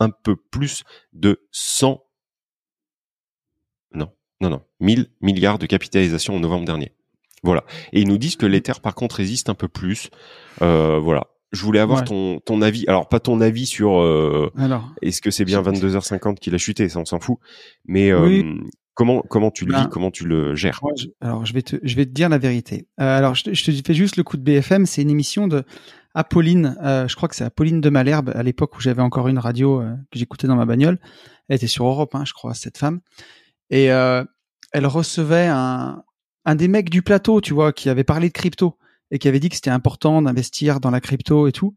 [0.00, 2.02] un, peu plus de 100
[3.94, 4.10] non,
[4.40, 6.92] non, non, 1000 milliards de capitalisation en novembre dernier.
[7.42, 7.64] Voilà.
[7.92, 10.10] Et ils nous disent que l'Ether, par contre, résiste un peu plus.
[10.62, 11.28] Euh, voilà.
[11.52, 12.04] Je voulais avoir Ouais.
[12.04, 12.84] ton, ton avis.
[12.88, 14.50] Alors, pas ton avis sur euh,
[15.02, 17.38] est-ce que c'est bien 22h50 qu'il a chuté Ça, on s'en fout.
[17.86, 18.42] Mais euh,
[18.94, 20.80] comment comment tu le Ben, vis Comment tu le gères?
[20.96, 22.88] je- alors, je vais te, je vais te dire la vérité.
[23.00, 24.86] Euh, alors, je te, je te fais juste le coup de BFM.
[24.86, 25.62] C'est une émission de
[26.14, 26.76] Apolline.
[26.82, 30.18] je crois que c'est Apolline de Malherbe à l'époque où j'avais encore une radio que
[30.18, 30.98] j'écoutais dans ma bagnole.
[31.48, 33.00] Elle était sur Europe, hein, je crois, cette femme.
[33.70, 36.02] Et elle recevait un,
[36.44, 38.76] un des mecs du plateau, tu vois, qui avait parlé de crypto
[39.10, 41.74] et qui avait dit que c'était important d'investir dans la crypto et tout.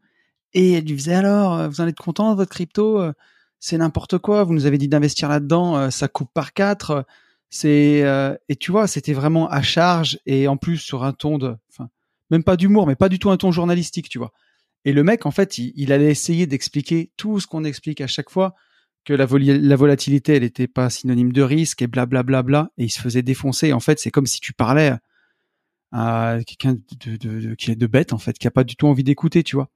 [0.54, 3.14] Et elle lui faisait alors, euh, vous en êtes content de votre crypto Euh,
[3.60, 4.44] C'est n'importe quoi.
[4.44, 7.06] Vous nous avez dit d'investir là-dedans, euh, ça coupe par quatre.
[7.50, 11.38] C'est euh, et tu vois, c'était vraiment à charge et en plus sur un ton
[11.38, 11.90] de, enfin,
[12.30, 14.32] même pas d'humour, mais pas du tout un ton journalistique, tu vois.
[14.86, 18.30] Et le mec, en fait, il, allait essayer d'expliquer tout ce qu'on explique à chaque
[18.30, 18.56] fois,
[19.04, 22.86] que la, volatilité, elle n'était pas synonyme de risque et blablabla, bla, bla, bla, et
[22.86, 23.74] il se faisait défoncer.
[23.74, 24.94] En fait, c'est comme si tu parlais
[25.92, 28.76] à quelqu'un de, de, de- qui est de bête, en fait, qui a pas du
[28.76, 29.70] tout envie d'écouter, tu vois.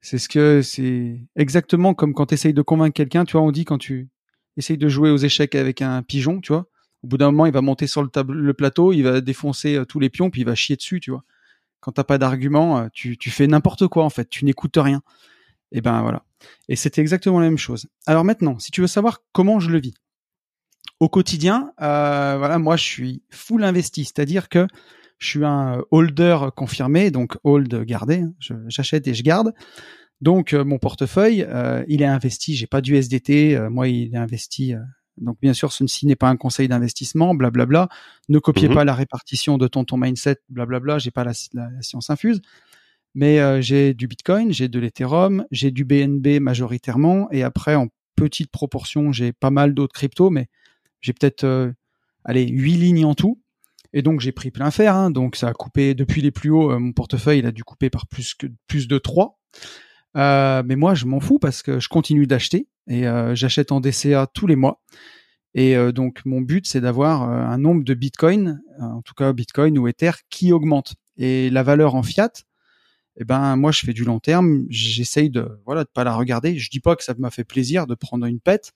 [0.00, 3.50] C'est ce que c'est exactement comme quand tu essayes de convaincre quelqu'un, tu vois, on
[3.50, 4.08] dit quand tu
[4.56, 6.68] essayes de jouer aux échecs avec un pigeon, tu vois.
[7.02, 9.76] Au bout d'un moment, il va monter sur le, tableau, le plateau, il va défoncer
[9.76, 11.24] euh, tous les pions, puis il va chier dessus, tu vois.
[11.80, 15.02] Quand t'as pas d'argument, euh, tu, tu fais n'importe quoi en fait, tu n'écoutes rien.
[15.72, 16.24] Et ben voilà.
[16.68, 17.86] Et c'était exactement la même chose.
[18.06, 19.94] Alors maintenant, si tu veux savoir comment je le vis,
[21.00, 24.66] au quotidien, euh, voilà, moi je suis full investi, c'est-à-dire que
[25.18, 28.32] je suis un holder confirmé, donc hold gardé, hein,
[28.68, 29.52] j'achète et je garde.
[30.20, 34.14] Donc euh, mon portefeuille, euh, il est investi, j'ai pas du SDT, euh, moi il
[34.14, 34.74] est investi.
[34.74, 34.78] euh,
[35.16, 37.88] donc bien sûr, ceci n'est pas un conseil d'investissement, blablabla.
[38.28, 38.74] Ne copiez Mhm.
[38.74, 40.98] pas la répartition de ton ton mindset, blablabla.
[40.98, 42.40] J'ai pas la, la- la science infuse,
[43.14, 48.50] mais j'ai du Bitcoin, j'ai de l'Ethereum, j'ai du BNB majoritairement, et après en petite
[48.50, 50.46] proportion, j'ai pas mal d'autres cryptos, mais
[51.00, 51.72] j'ai peut-être
[52.24, 53.40] allez huit lignes en tout.
[53.92, 56.70] Et donc j'ai pris plein fer, hein, donc ça a coupé depuis les plus hauts.
[56.72, 59.38] euh, mon portefeuille il a dû couper par plus que plus de 3.
[60.16, 63.80] Euh, mais moi je m'en fous parce que je continue d'acheter et euh, j'achète en
[63.80, 64.82] DCA tous les mois.
[65.54, 69.14] Et euh, donc mon but c'est d'avoir euh, un nombre de Bitcoin, euh, en tout
[69.14, 70.94] cas Bitcoin ou Ether, qui augmente.
[71.16, 72.30] Et la valeur en fiat,
[73.16, 76.58] eh ben moi je fais du long terme, j'essaye de voilà de pas la regarder.
[76.58, 78.72] Je dis pas que ça m'a fait plaisir de prendre une pète,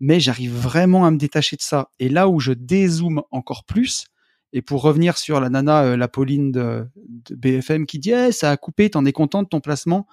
[0.00, 1.90] mais j'arrive vraiment à me détacher de ça.
[1.98, 4.06] Et là où je dézoome encore plus,
[4.52, 8.32] et pour revenir sur la nana, euh, la Pauline de, de BFM qui dit Eh,
[8.32, 10.06] ça a coupé, t'en es content de ton placement?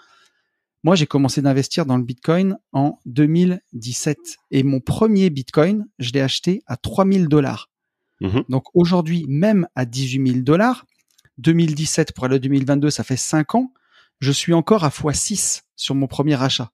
[0.83, 4.17] Moi, j'ai commencé d'investir dans le Bitcoin en 2017
[4.51, 7.69] et mon premier Bitcoin, je l'ai acheté à 3000 dollars.
[8.19, 8.43] Mhm.
[8.49, 10.85] Donc aujourd'hui, même à 18 000 dollars,
[11.37, 13.71] 2017 pour aller à 2022, ça fait 5 ans,
[14.19, 16.71] je suis encore à x6 sur mon premier achat.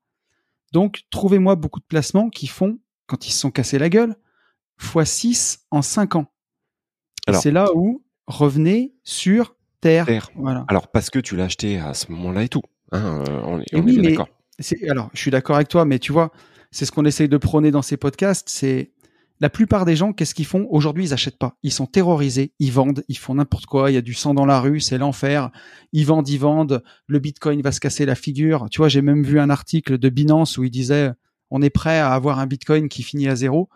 [0.71, 4.15] Donc, trouvez-moi beaucoup de placements qui font, quand ils se sont cassés la gueule,
[4.79, 6.31] x6 en 5 ans.
[7.33, 10.05] C'est là où revenez sur terre.
[10.05, 10.29] Terre.
[10.35, 10.65] Voilà.
[10.67, 12.61] Alors parce que tu l'as acheté à ce moment-là et tout.
[12.91, 14.29] Hein, euh, on est, bien d'accord.
[14.59, 16.31] C'est- alors, je suis d'accord avec toi, mais tu vois,
[16.71, 18.49] c'est ce qu'on essaye de prôner dans ces podcasts.
[18.49, 18.91] C'est
[19.39, 20.67] la plupart des gens, qu'est-ce qu'ils font?
[20.69, 21.55] Aujourd'hui Ils achètent pas.
[21.63, 22.51] Ils sont terrorisés.
[22.59, 23.03] Ils vendent.
[23.07, 23.89] Ils font n'importe quoi.
[23.89, 24.81] Il y a du sang dans la rue.
[24.81, 25.49] C'est l'enfer.
[25.93, 26.83] Ils vendent, ils vendent.
[27.07, 28.67] Le Bitcoin va se casser la figure.
[28.69, 31.11] Tu vois, j'ai même vu un article de Binance où il disait
[31.51, 33.69] on est prêt à avoir un Bitcoin qui finit à zéro.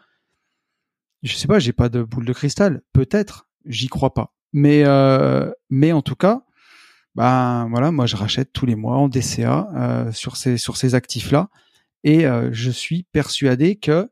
[1.23, 1.59] Je sais pas.
[1.59, 2.81] J'ai pas de boule de cristal.
[2.93, 3.47] Peut-être.
[3.65, 4.33] J'y crois pas.
[4.51, 6.43] Mais euh, mais en tout cas,
[7.15, 10.95] ben voilà, moi je rachète tous les mois en DCA euh, sur ces sur ces
[10.95, 11.49] actifs là
[12.03, 14.09] et euh, je suis persuadé que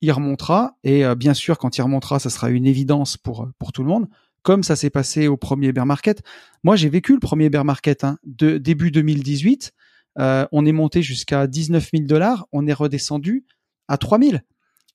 [0.00, 3.82] il remontera et bien sûr quand il remontera, ça sera une évidence pour pour tout
[3.82, 4.08] le monde,
[4.42, 6.22] comme ça s'est passé au premier bear market.
[6.62, 9.72] Moi j'ai vécu le premier bear market hein, de début 2018,
[10.18, 13.44] euh, on est monté jusqu'à 19 000 dollars, on est redescendu
[13.88, 14.36] à 3 000.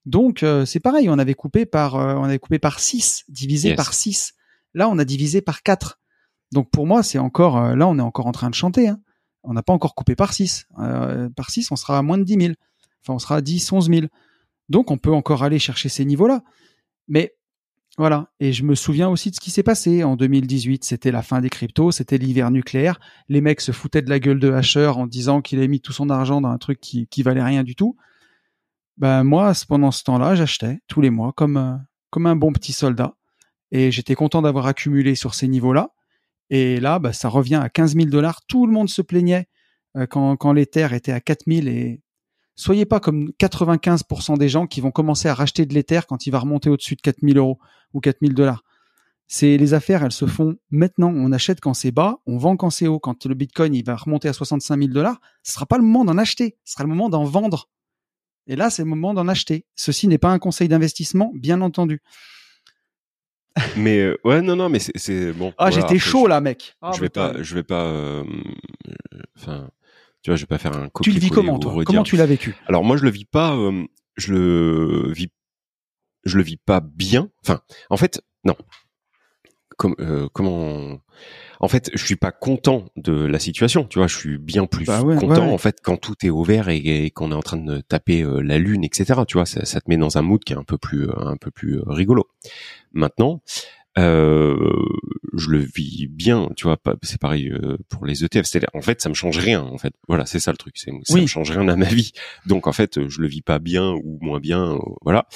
[0.05, 3.69] Donc euh, c'est pareil, on avait coupé par euh, on avait coupé par 6, divisé
[3.69, 3.77] Yes.
[3.77, 4.33] par 6.
[4.73, 5.99] Là on a divisé par 4.
[6.51, 8.87] Donc pour moi, c'est encore euh, là, on est encore en train de chanter.
[8.87, 8.99] Hein.
[9.43, 10.67] On n'a pas encore coupé par 6.
[10.79, 12.53] Euh, par 6, on sera à moins de 10 000.
[13.03, 14.01] Enfin, on sera à 10, 11 000.
[14.69, 16.43] Donc on peut encore aller chercher ces niveaux-là.
[17.07, 17.35] Mais
[17.97, 18.29] voilà.
[18.39, 20.83] Et je me souviens aussi de ce qui s'est passé en 2018.
[20.83, 22.99] C'était la fin des cryptos, c'était l'hiver nucléaire.
[23.29, 25.93] Les mecs se foutaient de la gueule de Hasher en disant qu'il avait mis tout
[25.93, 27.95] son argent dans un truc qui, qui valait rien du tout.
[28.97, 31.75] Ben moi, pendant ce temps-là, j'achetais tous les mois comme euh,
[32.15, 33.15] comme un bon petit soldat.
[33.71, 35.89] Et j'étais content d'avoir accumulé sur ces niveaux-là.
[36.49, 38.45] Et là, bah, ça revient à 15 000 dollars.
[38.47, 39.47] Tout le monde se plaignait
[39.97, 41.67] euh, quand, quand l'Ether était à 4 000.
[41.67, 42.01] Et
[42.55, 46.31] soyez pas comme 95% des gens qui vont commencer à racheter de l'Ether quand il
[46.31, 47.59] va remonter au-dessus de 4 000 euros
[47.93, 48.63] ou 4 000 dollars.
[49.27, 51.11] C'est les affaires, elles se font maintenant.
[51.13, 52.99] On achète quand c'est bas, on vend quand c'est haut.
[52.99, 56.05] Quand le Bitcoin il va remonter à 65 000 dollars, ce sera pas le moment
[56.05, 57.67] d'en acheter, ce sera le moment d'en vendre.
[58.47, 59.65] Et là, c'est le moment d'en acheter.
[59.75, 62.01] Ceci n'est pas un conseil d'investissement, bien entendu.
[63.77, 65.53] Mais euh, ouais, non, non, mais c'est- bon.
[65.57, 66.75] Ah, voilà, j'étais chaud je- là, mec.
[66.81, 68.23] Ah, je vais pas, je vais pas, euh,
[69.37, 69.69] enfin,
[70.21, 70.89] tu vois, je vais pas faire un.
[71.01, 71.73] Tu le vis comment toi?
[71.85, 72.55] Comment tu l'as vécu?
[72.67, 73.85] Alors moi, je le vis pas, euh,
[74.17, 75.29] je le vis,
[76.25, 77.29] je le vis pas bien.
[77.43, 78.55] Enfin, en fait, non.
[79.77, 80.99] Comme, euh, comment
[81.59, 83.85] En fait, je suis pas content de la situation.
[83.85, 85.53] Tu vois, je suis bien plus Bah ouais, content ouais, ouais.
[85.53, 88.41] en fait quand tout est ouvert et, et qu'on est en train de taper euh,
[88.41, 89.21] la lune, etc.
[89.27, 91.13] Tu vois, ça, ça te met dans un mood qui est un peu plus, euh,
[91.17, 92.27] un peu plus euh, rigolo.
[92.93, 93.41] Maintenant,
[93.97, 94.73] euh,
[95.37, 96.49] je le vis bien.
[96.57, 97.51] Tu vois, c'est pareil
[97.89, 98.45] pour les ETF.
[98.45, 99.61] C'est en fait, ça me change rien.
[99.61, 100.77] En fait, voilà, c'est ça le truc.
[100.77, 101.21] Ça Oui.
[101.21, 102.11] me change rien à ma vie.
[102.45, 104.77] Donc en fait, je le vis pas bien ou moins bien.
[105.01, 105.27] Voilà.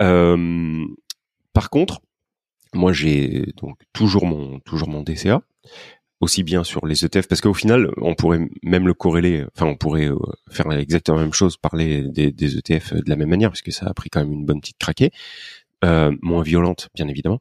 [0.00, 0.84] Euh,
[1.52, 2.00] par contre,
[2.74, 5.42] moi j'ai donc toujours mon toujours mon DCA
[6.20, 9.76] aussi bien sur les ETF parce qu'au final on pourrait même le corréler enfin on
[9.76, 10.16] pourrait euh,
[10.50, 13.70] faire exactement la même chose parler des, des ETF de la même manière parce que
[13.70, 15.10] ça a pris quand même une bonne petite craquée
[15.84, 17.40] euh, moins violente bien évidemment.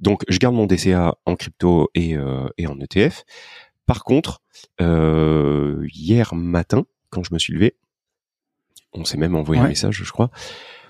[0.00, 3.24] Donc je garde mon DCA en crypto et euh, et en ETF
[3.86, 4.42] par contre
[4.80, 7.76] euh, hier matin quand je me suis levé
[8.92, 10.30] on s'est même envoyé un message je crois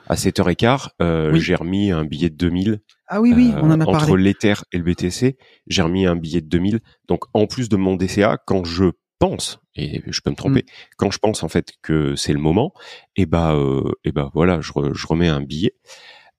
[0.09, 1.41] à 7h15 euh, Oui.
[1.41, 4.23] j'ai remis un billet de 2000 Ah oui, oui, euh, on en a entre parlé.
[4.23, 6.81] l'Ether et le BTC, j'ai remis un billet de 2000.
[7.09, 8.85] Donc, en plus de mon DCA, quand je
[9.19, 10.95] pense, et je peux me tromper, Mm.
[10.99, 12.73] quand je pense en fait que c'est le moment,
[13.17, 15.73] et bah, euh, et bah voilà, je, re- je remets un billet.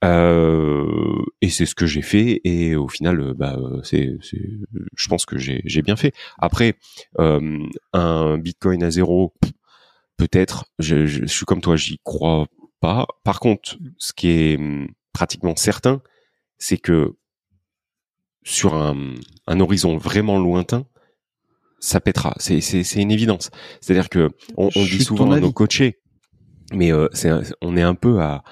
[0.04, 0.86] Euh,
[1.42, 2.42] et c'est ce que j'ai fait.
[2.44, 4.16] Et au final, euh, bah, euh, c'est,
[4.96, 6.14] je pense que j'ai, bien fait.
[6.38, 6.76] Après,
[7.20, 7.60] euh,
[7.94, 9.34] un Bitcoin à zéro,
[10.18, 10.66] peut-être.
[10.80, 12.46] Je, je, je suis comme toi, j'y crois
[12.80, 13.08] pas.
[13.24, 16.02] Par contre, ce qui est hum, pratiquement certain,
[16.58, 17.16] c'est que
[18.44, 19.16] sur un,
[19.48, 20.86] un horizon vraiment lointain,
[21.80, 22.34] ça pètera.
[22.38, 23.50] C'est, c'est, c'est une évidence.
[23.82, 26.00] C'est-à-dire que on, on dit souvent à nos coachés,
[26.74, 27.30] mais euh, c'est,
[27.62, 28.44] on est un peu à,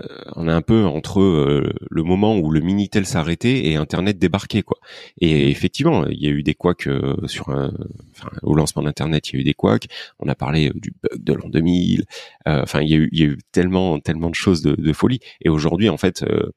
[0.00, 4.18] euh, on est un peu entre euh, le moment où le minitel s'arrêtait et Internet
[4.18, 4.78] débarquait quoi.
[5.20, 7.72] Et effectivement, il y a eu des couacs euh, sur un,
[8.12, 9.86] enfin, au lancement d'Internet, il y a eu des couacs.
[10.18, 12.04] On a parlé euh, du bug de l'an 2000.
[12.46, 14.74] Euh, Enfin, il y a eu, il y a eu tellement, tellement de choses de,
[14.74, 15.20] de folie.
[15.42, 16.50] Et aujourd'hui, en fait, euh,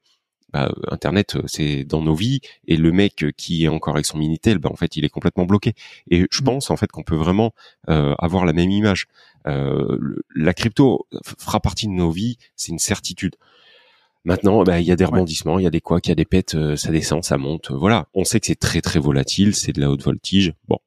[0.52, 2.40] bah, Internet, euh, c'est dans nos vies.
[2.66, 5.44] Et le mec qui est encore avec son minitel, bah, en fait, il est complètement
[5.46, 5.74] bloqué.
[6.10, 6.44] Et je Mm.
[6.44, 7.52] pense en fait qu'on peut vraiment
[7.88, 9.06] euh, avoir la même image.
[9.46, 9.98] Euh,
[10.34, 11.06] la crypto
[11.38, 13.34] fera partie de nos vies, c'est une certitude.
[14.24, 16.14] Maintenant, bah, il y a des rebondissements, il y a des quoi, il y a
[16.14, 17.72] des pètes, euh, ça descend, ça monte.
[17.72, 20.54] euh, Voilà, on sait que c'est très très volatile, c'est de la haute voltige.
[20.68, 20.78] Bon,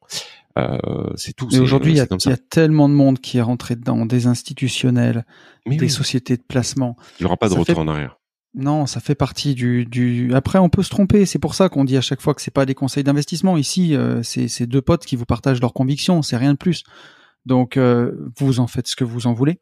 [0.58, 0.78] Euh,
[1.18, 1.50] c'est tout.
[1.52, 5.26] Mais aujourd'hui, il y, a tellement de monde qui est rentré dedans, des institutionnels,
[5.66, 6.96] des sociétés de placement.
[7.20, 8.18] Il n'y aura pas de retour en arrière.
[8.56, 10.34] Non, ça fait partie du, du.
[10.34, 11.26] Après, on peut se tromper.
[11.26, 13.58] C'est pour ça qu'on dit à chaque fois que c'est pas des conseils d'investissement.
[13.58, 16.22] Ici, euh, c'est deux potes qui vous partagent leurs convictions.
[16.22, 16.84] C'est rien de plus.
[17.46, 19.60] Donc, euh, vous en faites ce que vous en voulez.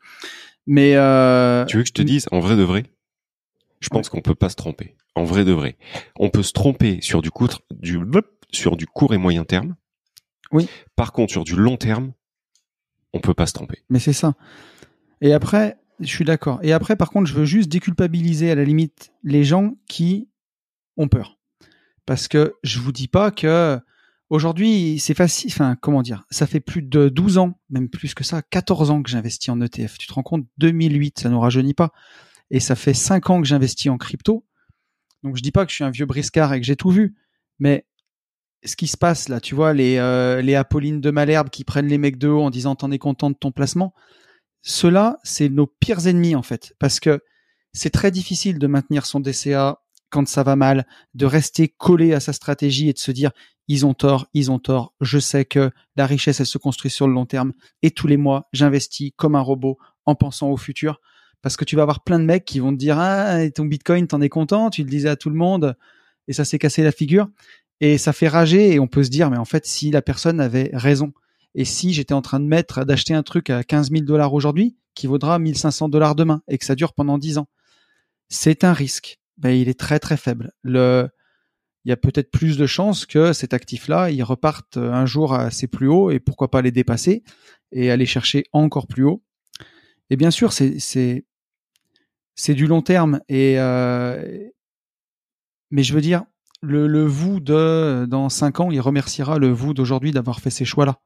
[0.68, 1.66] Mais euh...
[1.66, 2.86] tu veux que je te dise en vrai de vrai
[3.80, 4.96] Je pense qu'on peut pas se tromper.
[5.16, 5.78] En vrai de vrai,
[6.18, 8.00] on peut se tromper sur du court, du
[8.52, 9.76] sur du court et moyen terme.
[10.52, 10.70] Oui.
[10.96, 12.14] Par contre, sur du long terme,
[13.14, 13.84] on peut pas se tromper.
[13.90, 14.36] Mais c'est ça.
[15.22, 16.60] Et après, je suis d'accord.
[16.64, 20.30] Et après, par contre, je veux juste déculpabiliser à la limite les gens qui
[20.98, 21.38] ont peur.
[22.06, 23.80] Parce que je vous dis pas que
[24.30, 25.52] aujourd'hui, c'est facile.
[25.52, 29.02] Enfin, comment dire Ça fait plus de 12 ans, même plus que ça, 14 ans
[29.02, 29.98] que j'investis en ETF.
[29.98, 30.46] Tu te rends compte?
[30.58, 31.92] 2008, ça nous rajeunit pas.
[32.52, 34.46] Et ça fait 5 ans que j'investis en crypto.
[35.24, 37.16] Donc, je dis pas que je suis un vieux briscard et que j'ai tout vu.
[37.60, 37.86] Mais
[38.66, 41.88] ce qui se passe là, tu vois, les, euh, les Apolline de Malherbe qui prennent
[41.88, 43.94] les mecs de haut en disant t'en es content de ton placement?
[44.64, 47.22] Ceux-là, c'est nos pires ennemis en fait, parce que
[47.74, 52.20] c'est très difficile de maintenir son DCA quand ça va mal, de rester collé à
[52.20, 53.32] sa stratégie et de se dire
[53.68, 54.94] ils ont tort, ils ont tort.
[55.02, 58.18] Je sais que la richesse elle se construit sur le long terme et tous les
[58.18, 61.02] mois j'investis comme un robot en pensant au futur.
[61.42, 64.08] Parce que tu vas avoir plein de mecs qui vont te dire ah ton Bitcoin
[64.08, 65.76] t'en es content, tu le disais à tout le monde
[66.28, 67.28] et ça s'est cassé la figure.
[67.82, 70.40] Et ça fait rager et on peut se dire mais en fait si la personne
[70.40, 71.12] avait raison
[71.56, 74.76] et si j'étais en train de mettre, d'acheter un truc à 15 000 dollars aujourd'hui,
[74.96, 77.48] qui vaudra 1500 dollars demain, et que ça dure pendant 10 ans,
[78.30, 79.20] c'est un risque.
[79.38, 80.52] Ben, il est très très faible.
[80.62, 81.10] Le,
[81.86, 85.68] il y a peut-être plus de chances que cet actif-là, il reparte un jour assez
[85.68, 87.24] plus haut et pourquoi pas les dépasser
[87.72, 89.24] et aller chercher encore plus haut.
[90.10, 91.26] Et bien sûr, c'est c'est
[92.36, 94.48] c'est du long terme et euh,
[95.72, 96.24] mais je veux dire
[96.62, 100.66] le, le vous de dans cinq ans, il remerciera le vous d'aujourd'hui d'avoir fait ces
[100.66, 101.00] choix-là.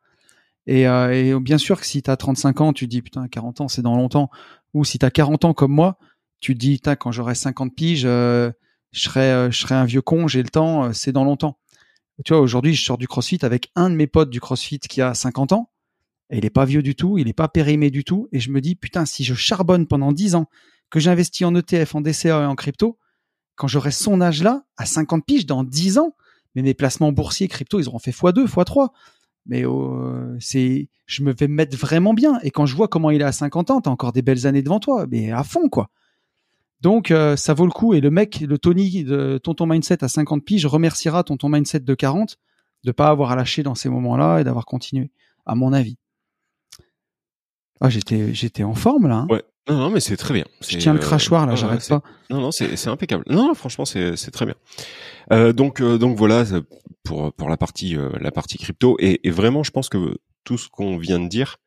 [0.70, 3.68] Euh, et, bien sûr que si tu as 35 ans, tu dis putain 40 ans
[3.68, 4.30] c'est dans longtemps.
[4.74, 5.98] Ou si tu as 40 ans comme moi,
[6.40, 8.52] tu dis putain quand j'aurai 50 piges, euh,
[8.92, 11.58] je serai euh, je serai un vieux con, j'ai le temps, c'est dans longtemps.
[12.26, 15.02] Tu vois aujourd'hui je sors du CrossFit avec un de mes potes du CrossFit qui
[15.02, 15.72] a 50 ans.
[16.30, 18.28] Et il est pas vieux du tout, il est pas périmé du tout.
[18.34, 20.48] Et je me dis putain si je charbonne pendant 10 ans,
[20.90, 22.98] que j'investis en ETF, en DCA et en crypto,
[23.56, 26.14] quand j'aurai son âge là, à 50 piges dans 10 ans,
[26.62, 28.90] mes placements boursiers crypto, ils auront fait x2, x3
[29.48, 32.40] mais euh, c'est je me vais mettre vraiment bien.
[32.44, 34.62] Et quand je vois comment il est à 50 ans t'as encore des belles années
[34.62, 35.90] devant toi mais à fond quoi.
[36.82, 37.94] Donc euh, ça vaut le coup.
[37.94, 41.96] Et le mec le Tony de Tonton Mindset à 50 piges remerciera Tonton Mindset de
[41.96, 42.38] 40
[42.84, 45.12] de pas avoir lâché dans ces moments-là et d'avoir continué
[45.46, 45.98] à mon avis.
[47.82, 49.40] Ah j'étais j'étais en forme là hein.
[49.68, 50.46] Non, non, mais c'est très bien.
[50.68, 52.02] Je tiens le euh, crachoir là, j'arrête pas.
[52.30, 53.24] Non, non, c'est impeccable.
[53.28, 54.56] Non, non franchement, c'est très bien.
[55.32, 56.46] Euh, donc, euh, donc voilà
[57.04, 60.58] pour pour la partie euh, la partie crypto et, et, vraiment, je pense que tout
[60.58, 61.58] ce qu'on vient de dire,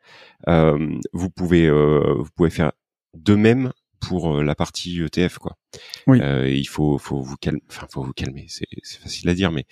[0.46, 2.72] vous pouvez vous pouvez faire
[3.14, 5.57] de même pour la partie ETF quoi.
[6.07, 6.20] Oui.
[6.20, 8.46] il faut faut vous calmer, enfin faut vous calmer.
[8.48, 9.66] C'est facile à dire, mais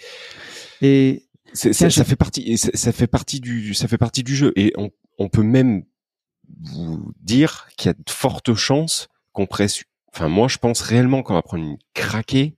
[0.82, 1.24] et
[1.54, 4.74] ça, ça, fait partie ça, ça fait partie du ça fait partie du jeu et
[4.76, 5.84] on on peut même
[6.60, 9.84] vous dire qu'il y a de fortes chances qu'on presse.
[10.14, 12.56] Enfin, moi, je pense réellement qu'on va prendre une craquée,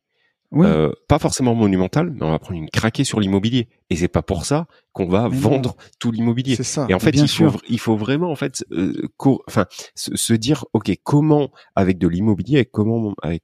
[0.54, 3.68] euh, pas forcément monumentale, mais on va prendre une craquée sur l'immobilier.
[3.88, 6.56] Et c'est pas pour ça qu'on va vendre tout l'immobilier.
[6.56, 6.86] C'est ça.
[6.88, 9.08] Et en fait, il faut, il faut vraiment en fait, euh,
[9.46, 13.42] enfin, se, dire, ok, comment avec de l'immobilier, comment avec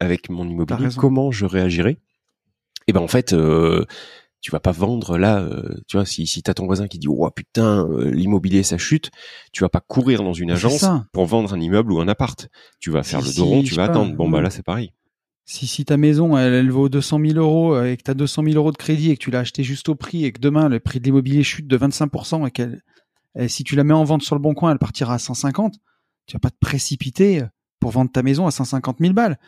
[0.00, 1.98] avec mon immobilier, comment je réagirai
[2.86, 3.84] Et ben en fait, euh,
[4.40, 7.08] tu vas pas vendre là, euh, tu vois, si, si t'as ton voisin qui dit,
[7.08, 9.10] oh putain, euh, l'immobilier ça chute,
[9.52, 12.48] tu vas pas courir dans une agence pour vendre un immeuble ou un appart.
[12.78, 14.14] Tu vas faire le dos rond, tu vas attendre.
[14.14, 14.92] Bon, bah là, c'est pareil.
[15.44, 18.44] Si, si ta maison, elle, vaut 200 000 euros euh, et que tu as 200
[18.44, 20.68] 000 euros de crédit et que tu l'as acheté juste au prix et que demain,
[20.68, 22.82] le prix de l'immobilier chute de 25% et qu'elle,
[23.48, 25.74] si tu la mets en vente sur le bon coin, elle partira à 150,
[26.26, 27.42] tu vas pas te précipiter
[27.80, 29.38] pour vendre ta maison à 150 000 balles.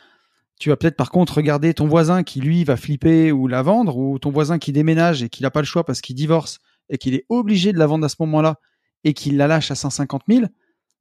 [0.62, 3.98] Tu vas peut-être par contre regarder ton voisin qui lui va flipper ou la vendre,
[3.98, 6.98] ou ton voisin qui déménage et qui n'a pas le choix parce qu'il divorce et
[6.98, 8.60] qu'il est obligé de la vendre à ce moment-là
[9.02, 10.42] et qu'il la lâche à 150 000,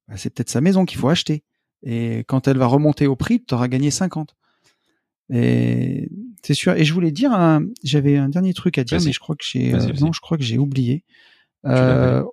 [0.08, 1.44] bah, c'est peut-être sa maison qu'il faut acheter.
[1.84, 4.36] Et quand elle va remonter au prix, tu auras gagné 50.
[5.32, 6.10] Et
[6.42, 6.74] c'est sûr.
[6.74, 7.32] Et je voulais dire,
[7.84, 10.40] j'avais un dernier truc à dire, mais je crois que j'ai euh, non, je crois
[10.40, 11.04] que j'ai oublié.
[11.68, 12.24] Euh,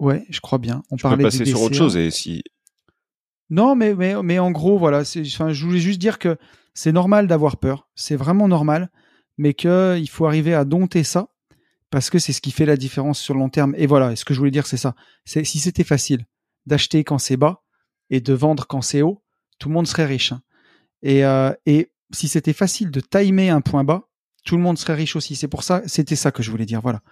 [0.00, 0.82] ouais, je crois bien.
[0.90, 2.44] On tu parlait peux passer sur autre chose et si
[3.52, 5.00] non, mais, mais, en gros, voilà.
[5.00, 6.38] Enfin, je voulais juste dire que
[6.72, 7.86] c'est normal d'avoir peur.
[7.94, 8.90] C'est vraiment normal.
[9.36, 11.28] Mais qu'il faut arriver à dompter ça.
[11.90, 13.74] Parce que c'est ce qui fait la différence sur le long terme.
[13.76, 14.16] Et voilà.
[14.16, 14.94] ce que je voulais dire, c'est ça.
[15.26, 16.24] Si c'était facile
[16.64, 17.62] d'acheter quand c'est bas
[18.08, 19.22] et de vendre quand c'est haut,
[19.58, 20.32] tout le monde serait riche.
[20.32, 20.40] Hein.
[21.02, 24.08] Et, euh, et si c'était facile de timer un point bas,
[24.46, 25.36] tout le monde serait riche aussi.
[25.36, 26.80] C'est pour ça, c'était ça que je voulais dire.
[26.80, 27.02] Voilà.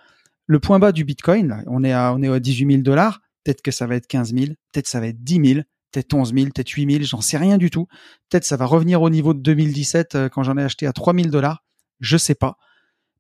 [0.47, 3.21] le point bas du Bitcoin, on est à, on est à 18 000 dollars.
[3.45, 5.61] Peut-être que ça va être 15 000, peut-être ça va être 10 000,
[5.91, 7.87] peut-être 11 000, peut-être 8 000, j'en sais rien du tout.
[8.29, 11.15] Peut-être ça va revenir au niveau de 2017 euh, quand j'en ai acheté à 3
[11.15, 11.65] 000 dollars.
[12.01, 12.57] Je sais pas.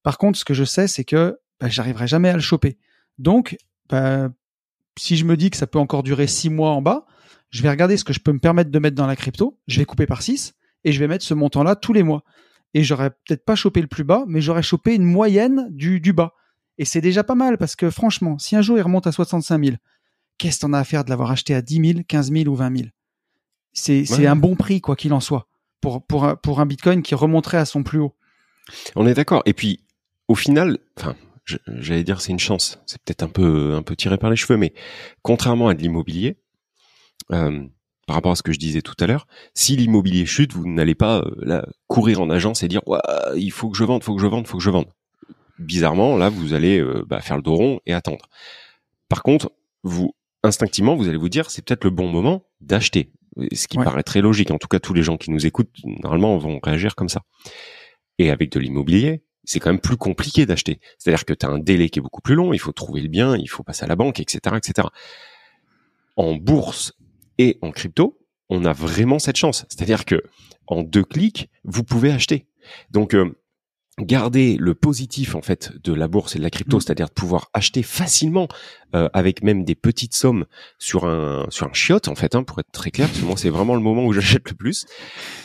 [0.02, 2.78] Par contre, ce que je sais, c'est que bah, j'arriverai jamais à le choper.
[3.18, 3.56] Donc,
[3.88, 4.30] bah,
[4.98, 7.06] si je me dis que ça peut encore durer 6 mois en bas,
[7.50, 9.58] je vais regarder ce que je peux me permettre de mettre dans la crypto.
[9.66, 10.54] Je vais couper par 6
[10.84, 12.24] et je vais mettre ce montant-là tous les mois.
[12.72, 16.12] Et j'aurais peut-être pas chopé le plus bas, mais j'aurais chopé une moyenne du, du
[16.12, 16.34] bas.
[16.78, 19.64] Et c'est déjà pas mal parce que franchement, si un jour il remonte à 65
[19.64, 19.76] 000,
[20.41, 22.55] qu'est-ce que t'en as à faire de l'avoir acheté à 10 000, 15 000 ou
[22.57, 22.88] 20 000
[23.72, 24.26] C'est Ouais.
[24.26, 25.47] un bon prix, quoi qu'il en soit,
[25.80, 28.14] pour, pour, un- pour un bitcoin qui remonterait à son plus haut.
[28.97, 29.43] On est d'accord.
[29.47, 29.80] Et puis,
[30.28, 31.14] au final, enfin,
[31.66, 32.80] j'allais dire c'est une chance.
[32.86, 34.72] C'est peut-être un peu un peu tiré par les cheveux, mais
[35.22, 36.36] contrairement à de l'immobilier,
[37.32, 37.66] euh,
[38.07, 40.95] par rapport à ce que je disais tout à l'heure, si l'immobilier chute, vous n'allez
[40.95, 42.80] pas euh, là, courir en agence et dire
[43.36, 44.86] il faut que je vende, faut que je vende, faut que je vende.
[45.59, 48.26] Bizarrement, là, vous allez euh, bah, faire le dos rond et attendre.
[49.09, 50.12] Par contre, vous
[50.43, 53.12] instinctivement, vous allez vous dire c'est peut-être le bon moment d'acheter.
[53.53, 53.84] Ce qui Ouais.
[53.84, 54.51] paraît très logique.
[54.51, 57.22] En tout cas, tous les gens qui nous écoutent, normalement, vont réagir comme ça.
[58.18, 60.80] Et avec de l'immobilier, c'est quand même plus compliqué d'acheter.
[60.99, 63.09] C'est-à-dire que tu as un délai qui est beaucoup plus long, il faut trouver le
[63.09, 64.88] bien, il faut passer à la banque, etc., etc.
[66.16, 66.93] En bourse
[67.38, 68.18] et en crypto,
[68.51, 69.64] on a vraiment cette chance.
[69.68, 70.22] C'est-à-dire que
[70.66, 72.47] en deux clics, vous pouvez acheter.
[72.91, 73.34] Donc, euh,
[73.99, 76.80] garder le positif en fait de la bourse et de la crypto, Mm.
[76.80, 78.49] c'est-à-dire de pouvoir acheter facilement
[78.95, 80.47] euh, avec même des petites sommes
[80.78, 83.36] sur un sur un chiotte en fait, hein, pour être très clair, parce que moi
[83.36, 84.86] c'est vraiment le moment où j'achète le plus.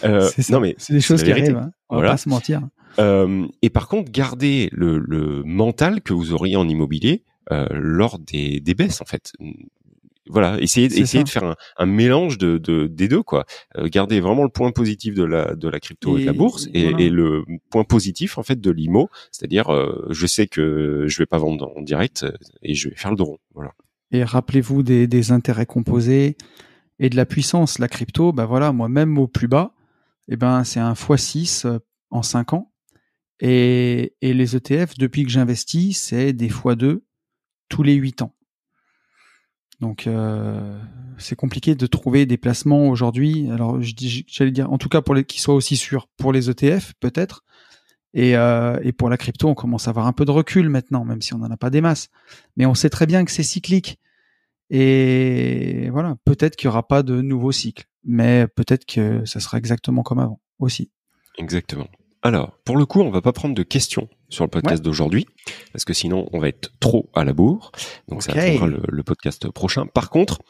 [0.03, 0.53] Euh, ça.
[0.53, 1.57] non mais c'est des choses qui arrivent.
[1.57, 1.71] hein.
[1.89, 2.09] On Voilà.
[2.09, 2.61] va pas se mentir.
[2.99, 8.17] euh, et par contre, garder le, le mental que vous auriez en immobilier euh, lors
[8.19, 9.33] des, des baisses, en fait.
[10.27, 13.45] Voilà, essayez, de faire un, un mélange de, de, des deux, quoi.
[13.77, 16.67] Euh, garder vraiment le point positif de la, de la crypto et, de la bourse,
[16.73, 16.99] et, voilà.
[16.99, 21.27] et le point positif, en fait, de l'IMO, c'est-à-dire, euh, je sais que je vais
[21.27, 22.31] pas vendre en direct euh,
[22.63, 23.17] et je vais faire le.
[23.53, 23.73] Voilà.
[24.11, 26.37] Et rappelez-vous des, des intérêts composés
[26.99, 27.79] et de la puissance.
[27.79, 29.73] La crypto, bah voilà, moi même au plus bas,
[30.27, 32.71] eh ben c'est un x6 euh, en 5 ans.
[33.41, 37.01] Et, et les ETF, depuis que j'investis, c'est des x2
[37.67, 38.33] tous les 8 ans.
[39.79, 40.79] Donc euh,
[41.17, 43.49] c'est compliqué de trouver des placements aujourd'hui.
[43.51, 46.93] Alors j'allais dire, en tout cas pour les qui soient aussi sûrs pour les ETF
[46.99, 47.43] peut-être.
[48.13, 51.03] Et, euh, et pour la crypto, on commence à avoir un peu de recul maintenant,
[51.03, 52.07] même si on n'en a pas des masses.
[52.55, 53.99] Mais on sait très bien que c'est cyclique.
[54.69, 59.57] Et voilà, peut-être qu'il n'y aura pas de nouveau cycle, mais peut-être que ça sera
[59.57, 60.91] exactement comme avant aussi.
[61.37, 61.87] Exactement.
[62.23, 65.25] Alors, pour le coup, on va pas prendre de questions sur le podcast d'aujourd'hui,
[65.73, 67.71] parce que sinon, on va être trop à la bourre.
[68.07, 69.87] Donc, ça attendra le, le podcast prochain.
[69.87, 70.41] Par contre,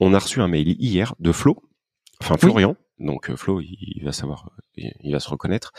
[0.00, 1.62] on a reçu un mail hier de Flo,
[2.22, 2.40] enfin Oui.
[2.40, 2.76] Florian.
[3.00, 5.72] Donc, euh, Flo, il, il va savoir, il, il va se reconnaître,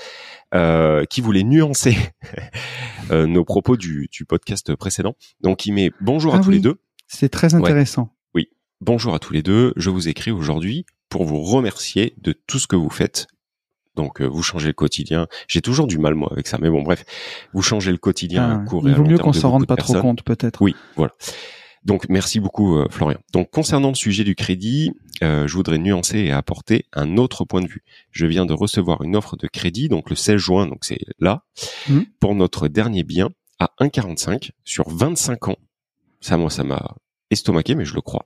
[0.54, 1.98] euh, qui voulait nuancer
[3.12, 5.16] euh, nos propos du, du podcast précédent.
[5.42, 6.82] Donc, il met bonjour à Ah tous les deux.
[7.08, 8.12] C'est très intéressant.
[8.82, 9.72] Bonjour à tous les deux.
[9.78, 13.26] Je vous écris aujourd'hui pour vous remercier de tout ce que vous faites.
[13.96, 15.28] Donc, euh, vous changez le quotidien.
[15.48, 16.58] J'ai toujours du mal, moi, avec ça.
[16.62, 17.06] Mais bon, bref.
[17.54, 19.76] Vous changez le quotidien Ah, à court il vaut mieux qu'on s'en rende de pas
[19.78, 20.62] trop compte, peut-être.
[20.62, 21.14] Oui, voilà.
[21.84, 23.20] Donc, merci beaucoup, euh, Florian.
[23.32, 24.92] Donc, concernant le sujet du crédit,
[25.22, 27.84] euh, je voudrais nuancer et apporter un autre point de vue.
[28.12, 31.44] Je viens de recevoir une offre de crédit, donc le 16 juin, donc c'est là,
[31.88, 32.06] Mhm.
[32.20, 33.30] pour notre dernier bien
[33.60, 35.58] à 1,45 sur 25 ans.
[36.22, 36.96] Ça, moi, ça m'a
[37.30, 38.26] estomaqué, mais je le crois.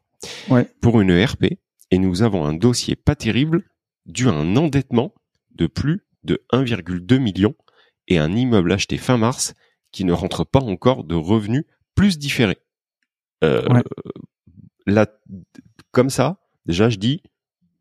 [0.49, 0.65] Ouais.
[0.81, 1.59] Pour une ERP,
[1.91, 3.63] et nous avons un dossier pas terrible
[4.05, 5.11] dû à un endettement
[5.59, 7.53] de plus de 1,2 million
[8.07, 9.53] et un immeuble acheté fin mars
[9.91, 12.57] qui ne rentre pas encore de revenus plus différés.
[13.43, 13.83] Euh, Ouais.
[14.87, 15.05] Là,
[15.91, 17.21] comme ça, déjà, je dis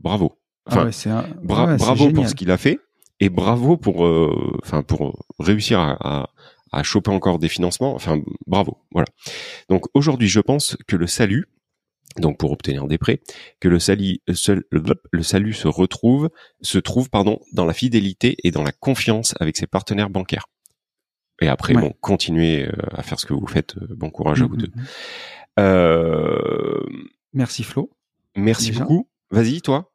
[0.01, 0.39] bravo.
[0.67, 2.79] Enfin, Ah ouais, c'est un- bra- ouais, c'est bravo pour ce qu'il a fait
[3.21, 6.31] et bravo pour, euh, enfin, pour réussir à, à,
[6.73, 7.95] à choper encore des financements.
[7.95, 8.77] Enfin, bravo.
[8.93, 9.07] Voilà.
[9.71, 11.47] Donc aujourd'hui, je pense que le salut,
[12.17, 13.21] donc pour obtenir des prêts,
[13.61, 14.83] que le seul- le,
[15.13, 16.31] le salut se retrouve,
[16.63, 20.47] se trouve pardon dans la fidélité et dans la confiance avec ses partenaires bancaires.
[21.41, 21.83] Et après, Ouais.
[21.83, 23.77] bon, continuez euh, à faire ce que vous faites.
[23.77, 24.71] euh, Bon courage à vous Mhm, deux.
[24.75, 24.85] mhm.
[25.61, 26.81] Euh,
[27.33, 27.91] Merci Flo.
[28.37, 28.81] merci Déjà.
[28.81, 29.09] beaucoup.
[29.31, 29.93] Vas-y, toi.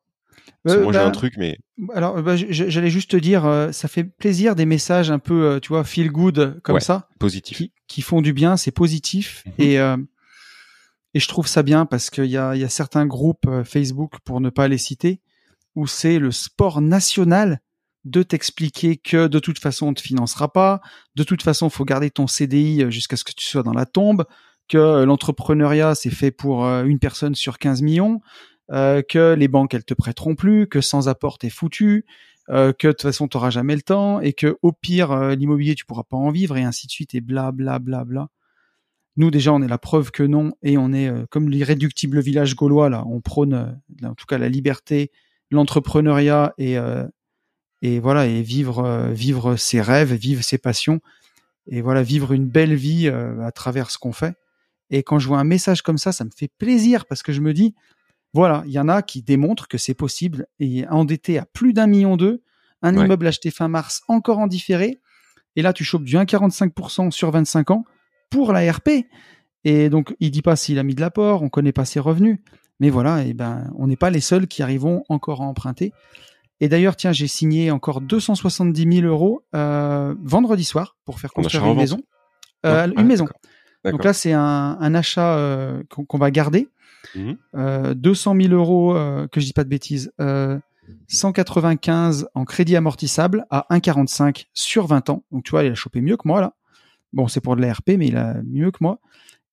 [0.68, 1.57] Euh, moi, j'ai bah, un truc, mais
[1.93, 5.20] Alors, bah, j- j- j'allais juste te dire, euh, ça fait plaisir des messages un
[5.20, 6.82] peu, euh, tu vois, feel good comme Ouais.
[6.82, 7.57] ça, positif.
[7.57, 9.43] qui, qui font du bien, c'est positif.
[9.57, 9.97] Et, euh,
[11.14, 14.16] et je trouve ça bien parce qu'il y a, y a certains groupes euh, Facebook,
[14.24, 15.22] pour ne pas les citer,
[15.76, 17.59] où c'est le sport national
[18.05, 20.82] de t'expliquer que de toute façon on te financera pas,
[21.16, 24.26] de toute façon faut garder ton CDI jusqu'à ce que tu sois dans la tombe,
[24.68, 28.22] que euh, l'entrepreneuriat c'est fait pour euh, une personne sur 15 millions,
[28.72, 32.05] euh, que les banques elles te prêteront plus, que sans apport t'es foutu,
[32.49, 35.76] euh, que de toute façon t'auras jamais le temps et que au pire euh, l'immobilier
[35.76, 38.28] tu pourras pas en vivre et ainsi de suite et bla bla bla bla.
[39.16, 42.55] Nous déjà, on est la preuve que non, et on est euh, comme l'irréductible village
[42.55, 43.03] gaulois là.
[43.07, 45.11] On prône, euh, en tout cas, la liberté,
[45.51, 47.05] l'entrepreneuriat et euh,
[47.82, 51.01] et voilà et vivre vivre ses rêves, vivre ses passions
[51.68, 54.36] et voilà vivre une belle vie à travers ce qu'on fait.
[54.89, 57.41] Et quand je vois un message comme ça, ça me fait plaisir parce que je
[57.41, 57.76] me dis
[58.34, 61.88] voilà, il y en a qui démontrent que c'est possible et endetté à plus d'un
[61.88, 62.41] million d'eux,
[62.82, 65.01] un immeuble acheté fin mars encore en différé,
[65.57, 67.86] et là tu chopes du 1,45% sur 25 ans
[68.34, 69.05] pour la RP.
[69.63, 72.39] Et donc il dit pas s'il a mis de l'apport, on connaît pas ses revenus,
[72.79, 75.93] mais voilà, et ben on n'est pas les seuls qui arrivons encore à emprunter.
[76.59, 81.65] Et d'ailleurs, tiens, j'ai signé encore 270 000 euros euh, vendredi soir pour faire construire
[81.65, 82.01] une maison.
[82.65, 83.27] Euh, une maison.
[83.84, 86.69] Donc là, c'est un, un achat euh, qu'on va garder.
[87.15, 88.93] 200 000 euros,
[89.29, 90.11] que je dis pas de bêtises,
[91.07, 95.23] 195 en crédit amortissable à 1,45 sur 20 ans.
[95.31, 96.53] Donc tu vois, il a chopé mieux que moi là.
[97.14, 98.99] Bon, c'est pour de l'ARP, mais il a mieux que moi.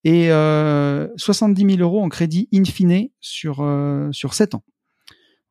[0.04, 4.64] Et euh, 70 000 euros en crédit in fine sur, euh, sur 7 ans.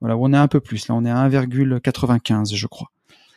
[0.01, 0.88] Voilà, on est un peu plus.
[0.88, 2.89] Là, on est à 1,95, je crois.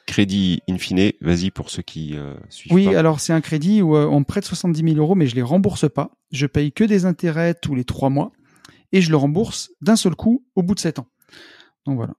[0.06, 2.72] Crédit in fine, vas-y pour ceux qui euh, suivent.
[2.72, 5.42] Oui, alors c'est un crédit où euh, on prête 70 000 euros, mais je les
[5.42, 6.10] rembourse pas.
[6.32, 8.32] Je paye que des intérêts tous les trois mois
[8.90, 11.06] et je le rembourse d'un seul coup au bout de 7 ans.
[11.86, 12.14] Donc voilà.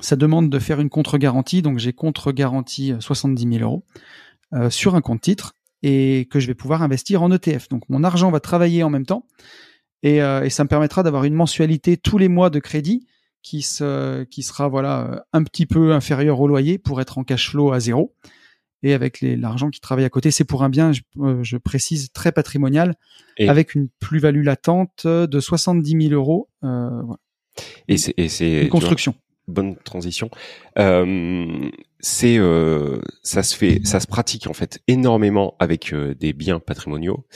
[0.00, 3.84] Ça demande de faire une contre-garantie, donc j'ai contre-garantie 70 000 euros
[4.54, 7.68] euh, sur un compte titre et que je vais pouvoir investir en ETF.
[7.68, 9.26] Donc mon argent va travailler en même temps
[10.02, 13.06] et, euh, et ça me permettra d'avoir une mensualité tous les mois de crédit
[13.42, 17.50] qui, se, qui sera voilà un petit peu inférieur au loyer pour être en cash
[17.50, 18.14] flow à zéro.
[18.84, 22.10] Et avec l'argent qui travaille à côté, c'est pour un bien, je, euh, je précise,
[22.12, 22.96] très patrimonial,
[23.38, 26.48] avec une plus-value latente de 70 000 euros.
[26.64, 27.20] Euh, voilà.
[27.86, 29.14] Et c'est une construction
[29.48, 30.30] bonne transition.
[30.78, 31.70] Euh,
[32.00, 36.60] c'est euh, ça se fait, ça se pratique en fait énormément avec euh, des biens
[36.60, 37.26] patrimoniaux.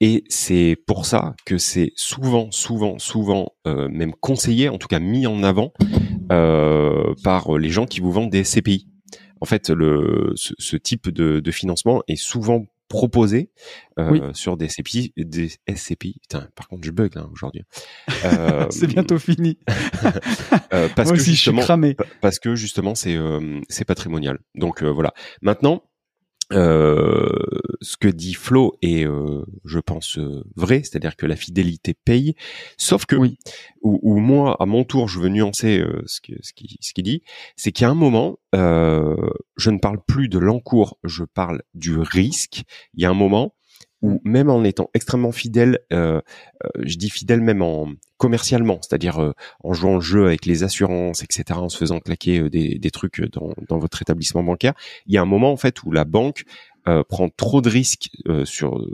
[0.00, 5.26] Et c'est pour ça que c'est souvent, souvent, souvent même conseillé, en tout cas mis
[5.26, 5.72] en avant
[6.28, 8.88] par les gens qui vous vendent des CPI.
[9.40, 13.50] En fait, le, ce, ce type de, de, financement est souvent proposé
[13.98, 16.20] euh, sur des SCPI, des SCPI.
[16.20, 17.62] Putain, par contre, je bug là aujourd'hui.
[18.24, 19.58] Euh, c'est bientôt fini.
[20.72, 21.96] euh, parce Moi que aussi, justement, je suis cramé.
[22.20, 24.38] parce que justement, c'est euh, c'est patrimonial.
[24.54, 25.12] Donc euh, voilà.
[25.42, 25.82] Maintenant,
[26.52, 27.30] euh,
[27.80, 32.34] ce que dit Flo est, euh, je pense, euh, vrai, c'est-à-dire que la fidélité paye,
[32.76, 33.38] sauf que, oui.
[33.82, 37.22] ou, moi, à mon tour, je veux nuancer ce qu'il ce qui, ce dit,
[37.56, 41.98] c'est qu'il y a un moment, je ne parle plus de l'encours, je parle du
[41.98, 42.62] risque.
[42.94, 43.54] Il y a un moment
[44.04, 46.20] où même en étant extrêmement fidèle, euh,
[46.62, 47.88] euh, je dis fidèle même en
[48.18, 49.32] commercialement, c'est-à-dire euh,
[49.62, 53.22] en jouant le jeu avec les assurances, etc., en se faisant claquer des, des, trucs
[53.32, 54.74] dans, dans, votre établissement bancaire,
[55.06, 56.44] il y a un moment en fait où la banque
[57.08, 58.10] prend trop de risques
[58.44, 58.86] sur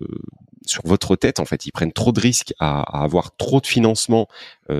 [0.64, 1.40] sur votre tête.
[1.40, 4.28] En fait, ils prennent trop de risques à, à avoir trop de financement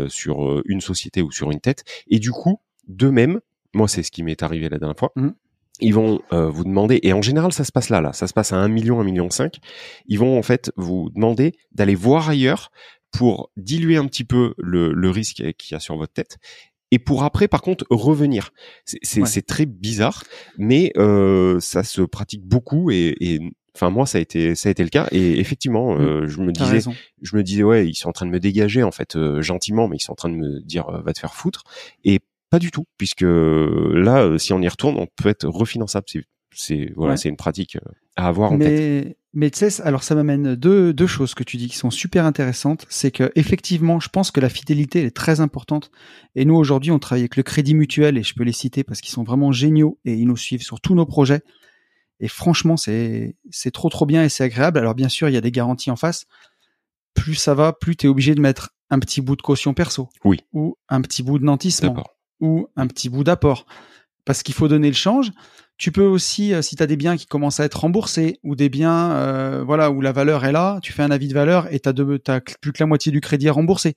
[0.06, 3.40] sur une société ou sur une tête, et du coup, de même,
[3.74, 5.10] moi c'est ce qui m'est arrivé la dernière fois.
[5.16, 5.30] Mmh
[5.80, 8.32] ils vont euh, vous demander, et en général ça se passe là, là, ça se
[8.32, 9.58] passe à 1 million, 1 million 5,
[10.06, 12.70] ils vont en fait vous demander d'aller voir ailleurs
[13.10, 16.38] pour diluer un petit peu le, le risque qu'il y a sur votre tête
[16.92, 18.50] et pour après par contre revenir.
[18.84, 20.24] C'est très bizarre,
[20.58, 23.40] mais euh, ça se pratique beaucoup et, et
[23.74, 26.00] enfin moi ça a été ça a été le cas et effectivement mmh.
[26.00, 26.80] euh, je me disais
[27.22, 29.88] je me disais ouais ils sont en train de me dégager en fait euh, gentiment
[29.88, 31.62] mais ils sont en train de me dire euh, va te faire foutre
[32.04, 32.20] et
[32.50, 36.06] pas du tout, puisque là, euh, si on y retourne, on peut être refinançable.
[36.52, 39.18] C'est voilà, c'est une pratique euh, à avoir en mais, tête.
[39.32, 42.24] Mais tu sais, alors ça m'amène deux, deux choses que tu dis qui sont super
[42.24, 42.86] intéressantes.
[42.88, 45.92] C'est que effectivement, je pense que la fidélité est très importante.
[46.34, 49.00] Et nous aujourd'hui, on travaille avec le Crédit Mutuel et je peux les citer parce
[49.00, 51.42] qu'ils sont vraiment géniaux et ils nous suivent sur tous nos projets.
[52.18, 54.78] Et franchement, c'est c'est trop trop bien et c'est agréable.
[54.78, 56.26] Alors bien sûr, il y a des garanties en face.
[57.14, 60.08] Plus ça va, plus tu es obligé de mettre un petit bout de caution perso.
[60.24, 60.40] Oui.
[60.52, 61.94] Ou un petit bout de nantissement
[62.40, 63.66] ou un petit bout d'apport.
[64.24, 65.32] Parce qu'il faut donner le change.
[65.76, 68.54] Tu peux aussi, euh, si tu as des biens qui commencent à être remboursés ou
[68.54, 71.72] des biens euh, voilà où la valeur est là, tu fais un avis de valeur
[71.72, 73.96] et tu as plus que la moitié du crédit à rembourser.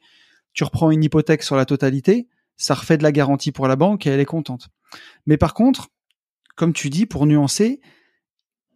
[0.54, 4.08] Tu reprends une hypothèque sur la totalité, ça refait de la garantie pour la banque
[4.08, 4.70] et elle est contente.
[5.26, 5.90] Mais par contre,
[6.56, 7.82] comme tu dis, pour nuancer,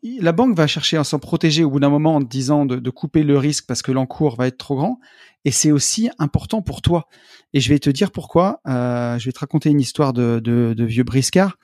[0.04, 2.89] la banque va chercher à s'en protéger au bout d'un moment en te disant de,
[2.89, 5.00] couper le risque parce que l'encours va être trop grand.
[5.45, 7.08] Et c'est aussi important pour toi.
[7.54, 8.62] Et je vais te dire pourquoi.
[8.68, 11.58] Euh, je vais te raconter une histoire de, de, vieux briscard.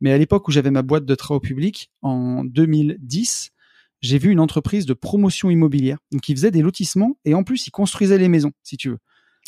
[0.00, 3.50] Mais à l'époque où j'avais ma boîte de travaux publics, en 2010,
[4.02, 5.98] j'ai vu une entreprise de promotion immobilière.
[6.12, 8.98] Donc, ils faisaient des lotissements et en plus, ils construisaient les maisons, si tu veux.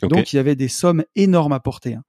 [0.02, 1.94] Donc, il y avait des sommes énormes à porter.
[1.94, 2.04] Hein.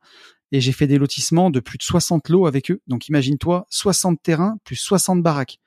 [0.52, 2.82] Et j'ai fait des lotissements de plus de 60 lots avec eux.
[2.88, 5.60] Donc, imagine-toi, 60 terrains plus 60 baraques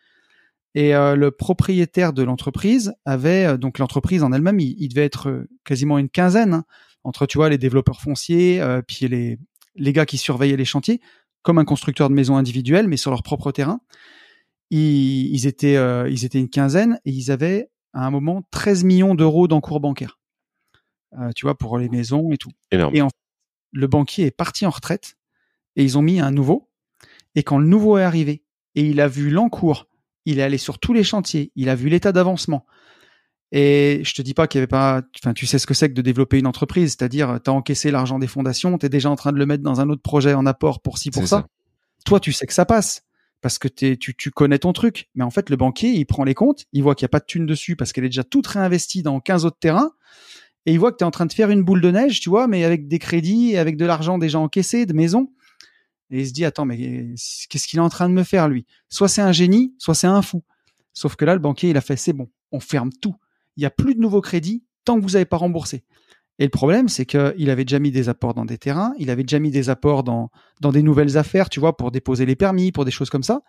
[0.75, 5.29] Et euh, le propriétaire de l'entreprise avait euh, donc l'entreprise en elle-même, il, devait être
[5.29, 6.65] euh, quasiment une quinzaine hein,
[7.05, 9.39] entre tu vois les développeurs fonciers, puis les
[9.75, 11.01] les gars qui surveillaient les chantiers,
[11.43, 13.81] comme un constructeur de maisons individuelles, mais sur leur propre terrain.
[14.71, 15.77] Ils, ils étaient
[16.09, 20.21] ils étaient une quinzaine et ils avaient à un moment 13 millions d'euros d'encours bancaires.
[21.35, 22.53] tu vois pour les maisons et tout.
[22.71, 22.95] Énorme.
[22.95, 23.09] Et en,
[23.73, 25.17] le banquier est parti en retraite
[25.75, 26.71] et ils ont mis un nouveau.
[27.35, 28.45] Et quand le nouveau est arrivé
[28.77, 29.89] et il a vu l'encours
[30.25, 32.67] il est allé sur tous les chantiers, il a vu l'état d'avancement.
[33.55, 35.91] Et je te dis pas qu'il y avait pas, enfin, tu sais ce que c'est
[35.91, 39.11] que de développer une entreprise, c'est-à-dire, tu as encaissé l'argent des fondations, tu es déjà
[39.11, 41.47] en train de le mettre dans un autre projet en apport pour ci, pour ça.
[42.07, 43.03] Toi, tu sais que ça passe
[43.43, 45.11] parce que tu, tu connais ton truc.
[45.15, 47.21] Mais en fait, le banquier, il prend les comptes, il voit qu'il n'y a pas
[47.21, 49.91] de thune dessus parce qu'elle est déjà toute réinvestie dans 15 autres terrains.
[50.65, 52.31] Et il voit que tu es en train de faire une boule de neige, tu
[52.31, 55.29] vois, mais avec des crédits et avec de l'argent déjà encaissé, de maison
[56.13, 58.67] et il se dit attends mais qu'est-ce qu'il est en train de me faire lui?
[58.89, 60.43] Soit c'est un génie, soit c'est un fou.
[60.93, 63.17] Sauf que là le banquier il a fait c'est bon, on ferme tout.
[63.57, 65.85] Il n'y a plus de nouveaux crédits tant que vous n'avez pas remboursé.
[66.39, 69.25] Et le problème c'est qu'il avait déjà mis des apports dans des terrains, il avait
[69.25, 72.85] déjà mis des apports dans des nouvelles affaires, tu vois, pour déposer les permis, pour
[72.85, 73.43] des choses comme ça.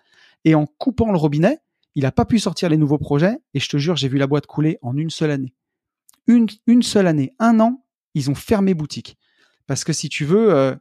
[0.46, 1.60] Et en coupant le robinet,
[1.96, 3.38] il n'a pas pu sortir les nouveaux projets.
[3.54, 5.54] Et je te jure, j'ai vu la boîte couler en une seule année.
[6.28, 9.18] Une, une seule année, un an, ils ont fermé boutique.
[9.68, 10.76] Parce que si tu veux, euh,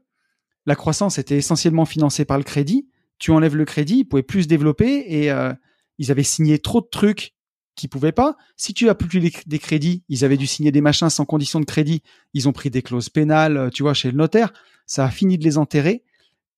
[0.66, 2.86] la croissance était essentiellement financée par le crédit.
[3.18, 5.52] Tu enlèves le crédit, ils pouvaient plus se développer et euh,
[5.98, 7.34] ils avaient signé trop de trucs
[7.74, 8.36] qu'ils pouvaient pas.
[8.56, 11.64] Si tu as plus des crédits, ils avaient dû signer des machins sans condition de
[11.64, 12.02] crédit.
[12.34, 14.52] Ils ont pris des clauses pénales, euh, tu vois, chez le notaire.
[14.86, 16.04] Ça a fini de les enterrer.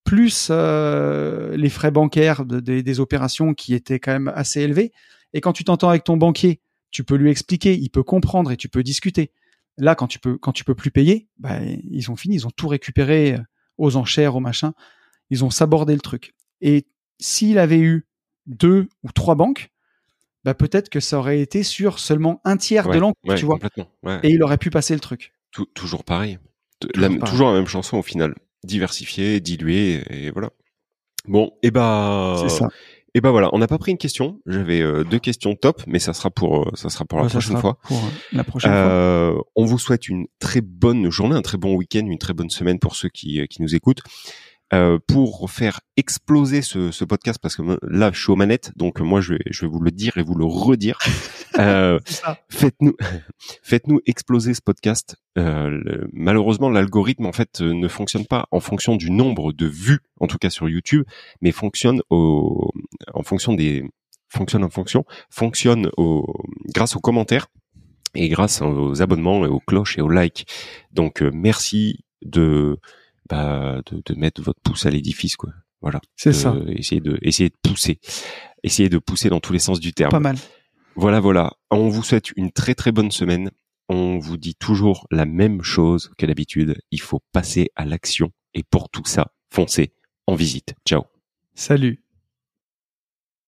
[0.05, 4.93] Plus euh, les frais bancaires des opérations qui étaient quand même assez élevés.
[5.33, 8.59] Et quand tu t'entends avec ton banquier, tu peux lui expliquer, il peut comprendre et
[8.59, 9.33] tu peux discuter.
[9.79, 13.39] Là, quand tu peux, peux plus payer, bah, ils ont fini, ils ont tout récupéré
[13.79, 14.73] aux enchères, au machin.
[15.31, 16.35] Ils ont sabordé le truc.
[16.61, 16.87] Et
[17.19, 18.07] s'il avait eu
[18.47, 19.71] deux ou trois banques,
[20.45, 23.59] bah peut-être que ça aurait été sur seulement un tiers de l'encre, tu vois.
[24.23, 25.33] Et il aurait pu passer le truc.
[25.75, 26.39] toujours pareil.
[26.81, 28.35] Toujours, la, même chanson au final.
[28.63, 30.51] Diversifié, dilué, et voilà.
[31.27, 32.37] Bon, et bah.
[32.43, 32.69] C'est ça.
[33.17, 34.41] Et ben voilà, on n'a pas pris une question.
[34.45, 37.59] J'avais euh, deux questions top, mais ça sera pour euh, ça sera pour la prochaine
[37.59, 37.79] fois.
[37.85, 39.45] Pour euh, la prochaine fois.
[39.55, 42.81] On vous souhaite une très bonne journée, un très bon week-end, une très bonne semaine
[42.81, 44.03] pour ceux qui qui nous écoutent.
[44.75, 48.99] Euh, pour faire exploser ce, ce, podcast parce que là je suis aux manettes donc
[49.01, 50.99] moi je vais je vais vous le dire et vous le redire.
[51.57, 52.01] Euh,
[52.51, 52.97] faites-nous
[53.63, 55.15] faites-nous exploser ce podcast.
[55.39, 60.27] Euh, malheureusement l'algorithme en fait ne fonctionne pas en fonction du nombre de vues en
[60.27, 61.05] tout cas sur YouTube
[61.43, 62.73] mais fonctionne au
[63.13, 63.85] en fonction des
[64.29, 66.27] fonctionne en fonction fonctionne au
[66.75, 67.47] grâce aux commentaires
[68.17, 70.47] et grâce aux abonnements et aux cloches et aux likes.
[70.91, 72.79] Donc euh, merci de
[73.29, 75.51] bah, de, de mettre votre pouce à l'édifice, quoi.
[75.81, 76.01] Voilà.
[76.17, 76.57] C'est ça.
[76.69, 78.01] Essayer de, essayer de pousser,
[78.63, 80.11] essayer de pousser dans tous les sens du terme.
[80.11, 80.37] Pas mal.
[80.97, 81.53] Voilà, voilà.
[81.71, 83.51] On vous souhaite une très très bonne semaine.
[83.89, 86.81] On vous dit toujours la même chose que d'habitude.
[86.91, 88.31] Il faut passer à l'action.
[88.55, 89.93] Et pour tout ça, foncez
[90.27, 90.75] en visite.
[90.87, 91.03] Ciao.
[91.55, 92.04] Salut.